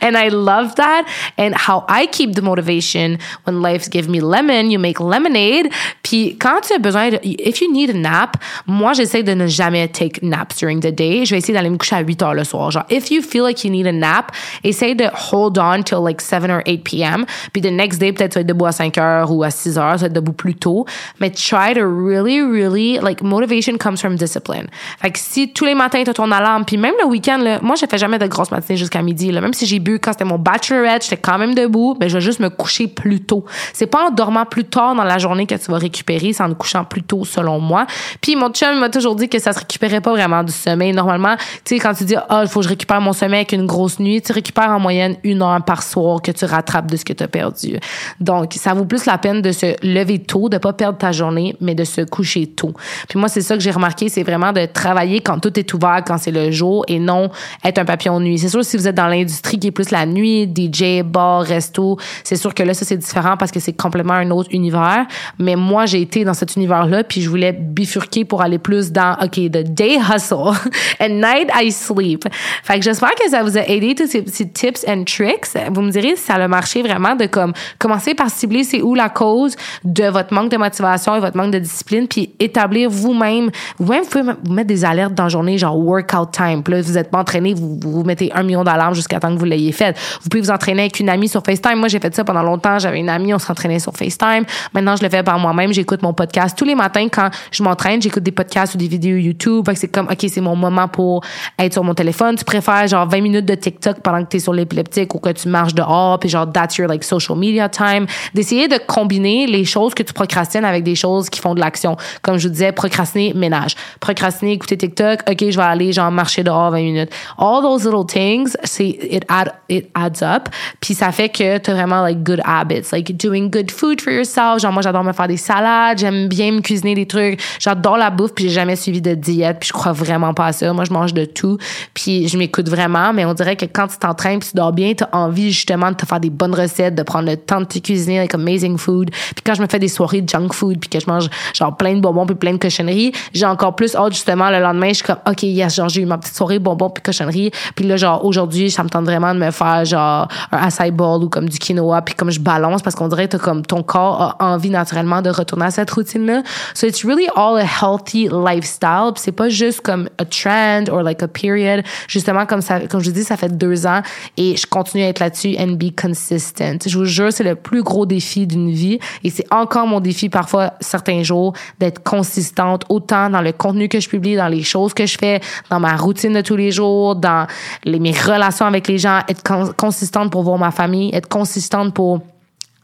and 0.00 0.16
I 0.16 0.28
love 0.28 0.76
that. 0.76 1.08
And 1.36 1.54
how 1.54 1.84
I 1.88 2.06
keep 2.06 2.34
the 2.34 2.42
motivation 2.42 3.18
when 3.44 3.62
life 3.62 3.90
gives 3.90 4.08
me 4.08 4.20
lemon, 4.20 4.70
you 4.70 4.78
make 4.78 5.00
lemonade. 5.00 5.72
Puis 6.10 6.36
quand 6.40 6.60
tu 6.66 6.72
as 6.72 6.78
besoin 6.78 7.10
de, 7.10 7.20
if 7.22 7.60
you 7.60 7.70
need 7.70 7.90
a 7.90 7.92
nap, 7.92 8.36
moi, 8.66 8.94
j'essaie 8.94 9.22
de 9.22 9.32
ne 9.32 9.46
jamais 9.46 9.86
take 9.86 10.20
naps 10.26 10.56
during 10.56 10.80
the 10.80 10.92
day. 10.92 11.24
Je 11.24 11.30
vais 11.30 11.38
essayer 11.38 11.54
d'aller 11.54 11.70
me 11.70 11.76
coucher 11.76 11.94
à 11.94 12.00
8 12.00 12.22
heures 12.22 12.34
le 12.34 12.42
soir. 12.42 12.72
Genre, 12.72 12.82
if 12.90 13.12
you 13.12 13.22
feel 13.22 13.44
like 13.44 13.62
you 13.62 13.70
need 13.70 13.86
a 13.86 13.92
nap, 13.92 14.32
essaye 14.64 14.96
de 14.96 15.04
hold 15.30 15.56
on 15.56 15.84
till 15.84 16.00
like 16.04 16.20
7 16.20 16.50
or 16.50 16.62
8 16.66 16.82
p.m. 16.82 17.26
Puis 17.52 17.62
the 17.62 17.70
next 17.70 18.00
day, 18.00 18.12
peut-être 18.12 18.32
tu 18.32 18.38
vas 18.38 18.40
être 18.40 18.48
debout 18.48 18.66
à 18.66 18.72
5 18.72 18.98
heures 18.98 19.30
ou 19.30 19.44
à 19.44 19.52
6 19.52 19.78
heures, 19.78 19.94
tu 19.94 20.00
vas 20.00 20.06
être 20.08 20.12
debout 20.12 20.32
plus 20.32 20.56
tôt. 20.56 20.84
Mais 21.20 21.30
try 21.30 21.74
to 21.74 21.86
really, 21.86 22.40
really, 22.40 22.98
like, 23.00 23.22
motivation 23.22 23.78
comes 23.78 23.96
from 23.96 24.16
discipline. 24.16 24.66
Fait 25.00 25.12
que 25.12 25.18
si 25.20 25.52
tous 25.52 25.64
les 25.64 25.76
matins, 25.76 26.02
tu 26.02 26.10
as 26.10 26.14
ton 26.14 26.32
alarme, 26.32 26.64
puis 26.64 26.76
même 26.76 26.94
le 27.00 27.06
week-end, 27.06 27.58
moi, 27.62 27.76
je 27.76 27.86
fais 27.86 27.98
jamais 27.98 28.18
de 28.18 28.26
grosses 28.26 28.50
matinées 28.50 28.76
jusqu'à 28.76 29.02
midi. 29.02 29.30
Là. 29.30 29.40
Même 29.40 29.54
si 29.54 29.64
j'ai 29.64 29.78
bu 29.78 30.00
quand 30.00 30.10
c'était 30.10 30.24
mon 30.24 30.40
bachelorette, 30.40 31.04
j'étais 31.04 31.18
quand 31.18 31.38
même 31.38 31.54
debout, 31.54 31.96
mais 32.00 32.08
je 32.08 32.14
vais 32.14 32.20
juste 32.20 32.40
me 32.40 32.50
coucher 32.50 32.88
plus 32.88 33.20
tôt. 33.20 33.44
C'est 33.72 33.86
pas 33.86 34.08
en 34.08 34.10
dormant 34.10 34.44
plus 34.44 34.64
tard 34.64 34.96
dans 34.96 35.04
la 35.04 35.18
journée 35.18 35.46
que 35.46 35.54
tu 35.54 35.70
vas 35.70 35.78
récupérer, 35.78 35.99
c'est 36.08 36.42
en 36.42 36.54
couchant 36.54 36.84
plus 36.84 37.02
tôt, 37.02 37.24
selon 37.24 37.60
moi. 37.60 37.86
Puis 38.20 38.36
mon 38.36 38.50
chum 38.50 38.78
m'a 38.78 38.88
toujours 38.88 39.16
dit 39.16 39.28
que 39.28 39.38
ça 39.38 39.52
se 39.52 39.60
récupérait 39.60 40.00
pas 40.00 40.10
vraiment 40.10 40.42
du 40.42 40.52
sommeil. 40.52 40.92
Normalement, 40.92 41.36
tu 41.64 41.76
sais, 41.76 41.78
quand 41.78 41.94
tu 41.94 42.04
dis, 42.04 42.16
ah, 42.16 42.26
oh, 42.30 42.38
il 42.42 42.48
faut 42.48 42.60
que 42.60 42.64
je 42.64 42.68
récupère 42.70 43.00
mon 43.00 43.12
sommeil 43.12 43.40
avec 43.40 43.52
une 43.52 43.66
grosse 43.66 43.98
nuit, 43.98 44.20
tu 44.22 44.32
récupères 44.32 44.70
en 44.70 44.80
moyenne 44.80 45.16
une 45.24 45.42
heure 45.42 45.62
par 45.64 45.82
soir 45.82 46.20
que 46.22 46.30
tu 46.32 46.44
rattrapes 46.44 46.90
de 46.90 46.96
ce 46.96 47.04
que 47.04 47.12
tu 47.12 47.22
as 47.22 47.28
perdu. 47.28 47.78
Donc, 48.20 48.54
ça 48.54 48.74
vaut 48.74 48.84
plus 48.84 49.06
la 49.06 49.18
peine 49.18 49.42
de 49.42 49.52
se 49.52 49.74
lever 49.86 50.18
tôt, 50.18 50.48
de 50.48 50.58
pas 50.58 50.72
perdre 50.72 50.98
ta 50.98 51.12
journée, 51.12 51.56
mais 51.60 51.74
de 51.74 51.84
se 51.84 52.02
coucher 52.02 52.46
tôt. 52.46 52.72
Puis 53.08 53.18
moi, 53.18 53.28
c'est 53.28 53.42
ça 53.42 53.56
que 53.56 53.62
j'ai 53.62 53.70
remarqué, 53.70 54.08
c'est 54.08 54.22
vraiment 54.22 54.52
de 54.52 54.66
travailler 54.66 55.20
quand 55.20 55.38
tout 55.38 55.58
est 55.58 55.72
ouvert, 55.74 56.02
quand 56.06 56.18
c'est 56.18 56.30
le 56.30 56.50
jour, 56.50 56.84
et 56.88 56.98
non 56.98 57.30
être 57.64 57.78
un 57.78 57.84
papillon 57.84 58.20
nuit. 58.20 58.38
C'est 58.38 58.48
sûr, 58.48 58.64
si 58.64 58.76
vous 58.76 58.88
êtes 58.88 58.94
dans 58.94 59.06
l'industrie 59.06 59.58
qui 59.58 59.68
est 59.68 59.72
plus 59.72 59.90
la 59.90 60.06
nuit, 60.06 60.46
DJ, 60.46 61.02
bar, 61.02 61.42
resto, 61.42 61.98
c'est 62.24 62.36
sûr 62.36 62.54
que 62.54 62.62
là, 62.62 62.74
ça, 62.74 62.84
c'est 62.84 62.96
différent 62.96 63.36
parce 63.36 63.50
que 63.50 63.60
c'est 63.60 63.72
complètement 63.72 64.14
un 64.14 64.30
autre 64.30 64.48
univers. 64.52 65.06
Mais 65.38 65.56
moi, 65.56 65.86
j'ai 65.90 66.00
été 66.00 66.24
dans 66.24 66.34
cet 66.34 66.56
univers-là, 66.56 67.04
puis 67.04 67.20
je 67.20 67.28
voulais 67.28 67.52
bifurquer 67.52 68.24
pour 68.24 68.42
aller 68.42 68.58
plus 68.58 68.92
dans, 68.92 69.16
OK, 69.22 69.34
the 69.34 69.62
day 69.62 69.98
hustle, 69.98 70.52
and 71.00 71.20
night 71.20 71.50
I 71.54 71.70
sleep. 71.70 72.24
Fait 72.64 72.78
que 72.78 72.84
j'espère 72.84 73.14
que 73.14 73.28
ça 73.28 73.42
vous 73.42 73.58
a 73.58 73.62
aidé, 73.62 73.94
tous 73.94 74.06
ces 74.06 74.22
petits 74.22 74.48
tips 74.48 74.84
and 74.88 75.04
tricks. 75.04 75.48
Vous 75.72 75.82
me 75.82 75.90
direz 75.90 76.16
si 76.16 76.24
ça 76.24 76.34
a 76.34 76.48
marché 76.48 76.82
vraiment 76.82 77.14
de 77.16 77.26
comme 77.26 77.52
commencer 77.78 78.14
par 78.14 78.30
cibler 78.30 78.64
c'est 78.64 78.82
où 78.82 78.94
la 78.94 79.08
cause 79.08 79.56
de 79.84 80.04
votre 80.04 80.32
manque 80.32 80.50
de 80.50 80.56
motivation 80.56 81.16
et 81.16 81.20
votre 81.20 81.36
manque 81.36 81.52
de 81.52 81.58
discipline, 81.58 82.06
puis 82.08 82.32
établir 82.38 82.90
vous-même, 82.90 83.50
vous-même, 83.78 84.02
vous 84.02 84.08
pouvez 84.08 84.32
vous 84.44 84.52
mettre 84.52 84.68
des 84.68 84.84
alertes 84.84 85.14
dans 85.14 85.24
la 85.24 85.28
journée, 85.28 85.58
genre 85.58 85.76
workout 85.76 86.30
time. 86.32 86.62
Puis 86.62 86.74
là, 86.74 86.82
vous 86.82 86.98
êtes 86.98 87.10
pas 87.10 87.18
entraîné, 87.18 87.54
vous, 87.54 87.78
vous 87.82 88.04
mettez 88.04 88.30
un 88.32 88.42
million 88.42 88.64
d'alarmes 88.64 88.94
jusqu'à 88.94 89.20
temps 89.20 89.32
que 89.34 89.38
vous 89.38 89.44
l'ayez 89.44 89.72
fait. 89.72 89.96
Vous 90.22 90.28
pouvez 90.28 90.42
vous 90.42 90.50
entraîner 90.50 90.82
avec 90.82 91.00
une 91.00 91.08
amie 91.08 91.28
sur 91.28 91.42
FaceTime. 91.44 91.76
Moi, 91.76 91.88
j'ai 91.88 91.98
fait 91.98 92.14
ça 92.14 92.24
pendant 92.24 92.42
longtemps. 92.42 92.78
J'avais 92.78 92.98
une 92.98 93.08
amie, 93.08 93.34
on 93.34 93.38
s'entraînait 93.38 93.78
sur 93.78 93.92
FaceTime. 93.96 94.44
Maintenant, 94.74 94.96
je 94.96 95.02
le 95.02 95.08
fais 95.08 95.22
par 95.22 95.38
moi-même. 95.38 95.72
J'écoute 95.80 96.02
mon 96.02 96.12
podcast 96.12 96.58
tous 96.58 96.66
les 96.66 96.74
matins 96.74 97.08
quand 97.08 97.30
je 97.50 97.62
m'entraîne. 97.62 98.02
J'écoute 98.02 98.22
des 98.22 98.32
podcasts 98.32 98.74
ou 98.74 98.76
des 98.76 98.86
vidéos 98.86 99.16
YouTube. 99.16 99.66
c'est 99.74 99.88
comme, 99.88 100.08
OK, 100.10 100.26
c'est 100.28 100.42
mon 100.42 100.54
moment 100.54 100.88
pour 100.88 101.24
être 101.58 101.72
sur 101.72 101.82
mon 101.82 101.94
téléphone. 101.94 102.36
Tu 102.36 102.44
préfères 102.44 102.86
genre 102.86 103.08
20 103.08 103.22
minutes 103.22 103.46
de 103.46 103.54
TikTok 103.54 104.00
pendant 104.02 104.22
que 104.22 104.28
tu 104.28 104.36
es 104.36 104.40
sur 104.40 104.52
l'épileptique 104.52 105.14
ou 105.14 105.20
que 105.20 105.30
tu 105.30 105.48
marches 105.48 105.72
dehors, 105.72 106.18
puis 106.18 106.28
genre, 106.28 106.52
that's 106.52 106.76
your 106.76 106.86
like 106.86 107.02
social 107.02 107.38
media 107.38 107.70
time. 107.70 108.04
D'essayer 108.34 108.68
de 108.68 108.76
combiner 108.86 109.46
les 109.46 109.64
choses 109.64 109.94
que 109.94 110.02
tu 110.02 110.12
procrastines 110.12 110.66
avec 110.66 110.84
des 110.84 110.94
choses 110.94 111.30
qui 111.30 111.40
font 111.40 111.54
de 111.54 111.60
l'action. 111.60 111.96
Comme 112.20 112.36
je 112.36 112.48
vous 112.48 112.52
disais, 112.52 112.72
procrastiner, 112.72 113.32
ménage. 113.32 113.74
Procrastiner, 114.00 114.52
écouter 114.52 114.76
TikTok. 114.76 115.20
OK, 115.30 115.38
je 115.48 115.56
vais 115.56 115.62
aller 115.62 115.94
genre 115.94 116.10
marcher 116.10 116.42
dehors 116.42 116.72
20 116.72 116.76
minutes. 116.76 117.10
All 117.38 117.62
those 117.62 117.86
little 117.86 118.04
things, 118.04 118.54
c'est 118.64 118.84
it 118.84 119.24
add 119.30 119.54
it 119.70 119.88
adds 119.94 120.22
up. 120.22 120.50
Puis 120.82 120.92
ça 120.92 121.10
fait 121.10 121.30
que 121.30 121.56
t'as 121.56 121.72
vraiment 121.72 122.02
like 122.02 122.22
good 122.22 122.42
habits, 122.44 122.92
like 122.92 123.16
doing 123.16 123.48
good 123.48 123.70
food 123.70 124.02
for 124.02 124.12
yourself. 124.12 124.60
Genre 124.60 124.72
moi 124.72 124.82
j'adore 124.82 125.04
me 125.04 125.14
faire 125.14 125.26
des 125.26 125.38
salades, 125.38 125.69
j'aime 125.96 126.28
bien 126.28 126.52
me 126.52 126.60
cuisiner 126.60 126.94
des 126.94 127.06
trucs. 127.06 127.40
J'adore 127.58 127.96
la 127.96 128.10
bouffe 128.10 128.32
puis 128.34 128.44
j'ai 128.44 128.50
jamais 128.50 128.76
suivi 128.76 129.00
de 129.00 129.14
diète 129.14 129.58
puis 129.60 129.68
je 129.68 129.72
crois 129.72 129.92
vraiment 129.92 130.34
pas 130.34 130.46
à 130.46 130.52
ça. 130.52 130.72
Moi 130.72 130.84
je 130.84 130.92
mange 130.92 131.14
de 131.14 131.24
tout 131.24 131.58
puis 131.94 132.28
je 132.28 132.38
m'écoute 132.38 132.68
vraiment. 132.68 133.12
Mais 133.12 133.24
on 133.24 133.34
dirait 133.34 133.56
que 133.56 133.66
quand 133.66 133.88
tu 133.88 133.98
t'entraînes 133.98 134.38
puis 134.38 134.50
tu 134.50 134.56
dors 134.56 134.72
bien, 134.72 134.94
t'as 134.94 135.08
envie 135.12 135.52
justement 135.52 135.90
de 135.90 135.96
te 135.96 136.06
faire 136.06 136.20
des 136.20 136.30
bonnes 136.30 136.54
recettes, 136.54 136.94
de 136.94 137.02
prendre 137.02 137.28
le 137.28 137.36
temps 137.36 137.60
de 137.60 137.66
te 137.66 137.78
cuisiner 137.78 138.18
like 138.18 138.34
amazing 138.34 138.78
food. 138.78 139.10
Puis 139.10 139.42
quand 139.44 139.54
je 139.54 139.62
me 139.62 139.66
fais 139.66 139.78
des 139.78 139.88
soirées 139.88 140.22
de 140.22 140.28
junk 140.28 140.52
food 140.52 140.78
puis 140.78 140.88
que 140.88 141.00
je 141.00 141.06
mange 141.06 141.28
genre 141.54 141.76
plein 141.76 141.94
de 141.94 142.00
bonbons 142.00 142.26
puis 142.26 142.34
plein 142.34 142.52
de 142.52 142.58
cochonneries, 142.58 143.12
j'ai 143.32 143.46
encore 143.46 143.76
plus 143.76 143.94
hâte 143.94 144.12
justement 144.12 144.50
le 144.50 144.60
lendemain. 144.60 144.88
Je 144.88 144.94
suis 144.94 145.04
comme 145.04 145.18
ok 145.26 145.42
yes 145.42 145.76
genre 145.76 145.88
j'ai 145.88 146.02
eu 146.02 146.06
ma 146.06 146.18
petite 146.18 146.36
soirée 146.36 146.58
bonbons 146.58 146.90
puis 146.90 147.02
cochonneries 147.02 147.50
puis 147.74 147.86
là 147.86 147.96
genre 147.96 148.24
aujourd'hui, 148.24 148.70
ça 148.70 148.82
me 148.82 148.88
tente 148.88 149.04
vraiment 149.04 149.34
de 149.34 149.38
me 149.38 149.50
faire 149.50 149.84
genre 149.84 150.28
un 150.52 150.58
acai 150.58 150.90
bowl 150.90 151.24
ou 151.24 151.28
comme 151.28 151.48
du 151.48 151.58
quinoa, 151.58 152.02
puis 152.02 152.14
comme 152.14 152.30
je 152.30 152.40
balance 152.40 152.82
parce 152.82 152.96
qu'on 152.96 153.08
dirait 153.08 153.28
que 153.28 153.36
comme 153.36 153.62
ton 153.62 153.82
corps 153.82 154.36
a 154.38 154.52
envie 154.52 154.70
naturellement 154.70 155.22
de 155.22 155.30
retourner 155.50 155.66
à 155.66 155.70
cette 155.70 155.90
routine-là. 155.90 156.42
So 156.74 156.86
it's 156.86 157.04
really 157.04 157.28
all 157.34 157.56
a 157.56 157.64
healthy 157.64 158.28
lifestyle. 158.30 159.12
C'est 159.16 159.32
pas 159.32 159.48
juste 159.48 159.80
comme 159.80 160.08
a 160.18 160.24
trend 160.24 160.88
or 160.90 161.02
like 161.02 161.22
a 161.22 161.28
period. 161.28 161.84
Justement, 162.08 162.46
comme 162.46 162.60
ça, 162.60 162.80
comme 162.86 163.00
je 163.00 163.10
dis, 163.10 163.24
ça 163.24 163.36
fait 163.36 163.56
deux 163.56 163.86
ans 163.86 164.02
et 164.36 164.56
je 164.56 164.66
continue 164.66 165.04
à 165.04 165.08
être 165.08 165.20
là-dessus 165.20 165.56
and 165.58 165.72
be 165.72 165.94
consistent. 165.94 166.88
Je 166.88 166.98
vous 166.98 167.04
jure, 167.04 167.32
c'est 167.32 167.44
le 167.44 167.56
plus 167.56 167.82
gros 167.82 168.06
défi 168.06 168.46
d'une 168.46 168.70
vie 168.70 168.98
et 169.24 169.30
c'est 169.30 169.46
encore 169.50 169.86
mon 169.86 170.00
défi 170.00 170.28
parfois 170.28 170.74
certains 170.80 171.22
jours 171.22 171.54
d'être 171.78 172.02
consistante 172.02 172.84
autant 172.88 173.30
dans 173.30 173.42
le 173.42 173.52
contenu 173.52 173.88
que 173.88 174.00
je 174.00 174.08
publie, 174.08 174.36
dans 174.36 174.48
les 174.48 174.62
choses 174.62 174.94
que 174.94 175.06
je 175.06 175.18
fais, 175.18 175.40
dans 175.70 175.80
ma 175.80 175.96
routine 175.96 176.32
de 176.32 176.40
tous 176.40 176.56
les 176.56 176.70
jours, 176.70 177.16
dans 177.16 177.46
les, 177.84 177.98
mes 177.98 178.12
relations 178.12 178.66
avec 178.66 178.88
les 178.88 178.98
gens, 178.98 179.20
être 179.28 179.42
consistante 179.76 180.30
pour 180.30 180.42
voir 180.42 180.58
ma 180.58 180.70
famille, 180.70 181.10
être 181.14 181.28
consistante 181.28 181.94
pour 181.94 182.20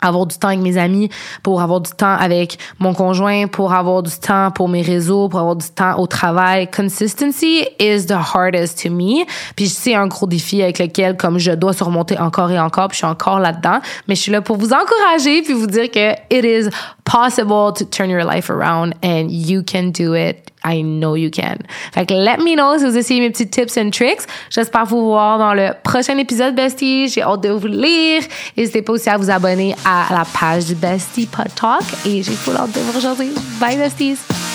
avoir 0.07 0.27
du 0.27 0.37
temps 0.37 0.49
avec 0.49 0.61
mes 0.61 0.79
amis, 0.79 1.09
pour 1.42 1.61
avoir 1.61 1.81
du 1.81 1.90
temps 1.90 2.16
avec 2.19 2.59
mon 2.79 2.95
conjoint, 2.95 3.47
pour 3.47 3.73
avoir 3.73 4.03
du 4.03 4.12
temps 4.12 4.51
pour 4.51 4.69
mes 4.69 4.83
réseaux, 4.83 5.29
pour 5.29 5.40
avoir 5.40 5.57
du 5.57 5.69
temps 5.69 5.99
au 5.99 6.07
travail. 6.07 6.69
Consistency 6.71 7.66
is 7.79 8.07
the 8.07 8.12
hardest 8.12 8.83
to 8.83 8.90
me. 8.90 9.25
Puis 9.55 9.69
c'est 9.69 9.95
un 9.95 10.07
gros 10.07 10.27
défi 10.27 10.62
avec 10.62 10.79
lequel 10.79 11.16
comme 11.16 11.38
je 11.38 11.53
dois 11.53 11.73
surmonter 11.73 12.19
encore 12.19 12.51
et 12.51 12.59
encore, 12.59 12.88
puis 12.88 12.97
je 12.97 12.99
suis 12.99 13.07
encore 13.07 13.38
là-dedans, 13.38 13.81
mais 14.09 14.14
je 14.14 14.23
suis 14.23 14.33
là 14.33 14.40
pour 14.40 14.57
vous 14.57 14.73
encourager 14.73 15.42
puis 15.42 15.53
vous 15.53 15.66
dire 15.66 15.90
que 15.90 16.12
it 16.31 16.45
is 16.45 16.71
possible 17.05 17.73
to 17.75 17.85
turn 17.85 18.11
your 18.11 18.25
life 18.25 18.51
around 18.51 18.95
and 19.03 19.29
you 19.31 19.62
can 19.62 19.90
do 19.90 20.14
it 20.14 20.51
I 20.67 20.83
know 20.83 21.17
you 21.17 21.31
can. 21.31 21.59
Fait 21.93 22.07
que 22.07 22.15
let 22.15 22.39
me 22.39 22.57
know 22.57 22.79
si 22.79 22.85
vous 22.85 22.97
essayez 22.97 23.21
mes 23.21 23.31
petits 23.31 23.49
tips 23.49 23.77
and 23.77 23.91
tricks. 23.91 24.23
J'espère 24.51 24.87
vous 24.87 25.05
voir 25.05 25.39
dans 25.39 25.55
le 25.55 25.71
prochain 25.83 26.17
épisode 26.19 26.55
Bestie. 26.55 27.09
J'ai 27.09 27.23
hâte 27.23 27.43
de 27.43 27.51
vous 27.51 27.67
lire. 27.67 28.23
N'hésitez 28.57 28.83
pas 28.83 28.93
aussi 28.93 29.09
à 29.09 29.17
vous 29.17 29.31
abonner 29.31 29.75
à 29.85 30.07
la 30.11 30.25
page 30.25 30.67
du 30.67 30.75
Bestie 30.75 31.27
Pod 31.27 31.55
Talk 31.55 31.85
et 32.05 32.23
j'ai 32.23 32.33
full 32.33 32.57
hâte 32.57 32.73
de 32.73 32.81
vous 32.81 32.93
rejoindre. 32.93 33.23
Bye 33.61 33.77
Besties! 33.77 34.46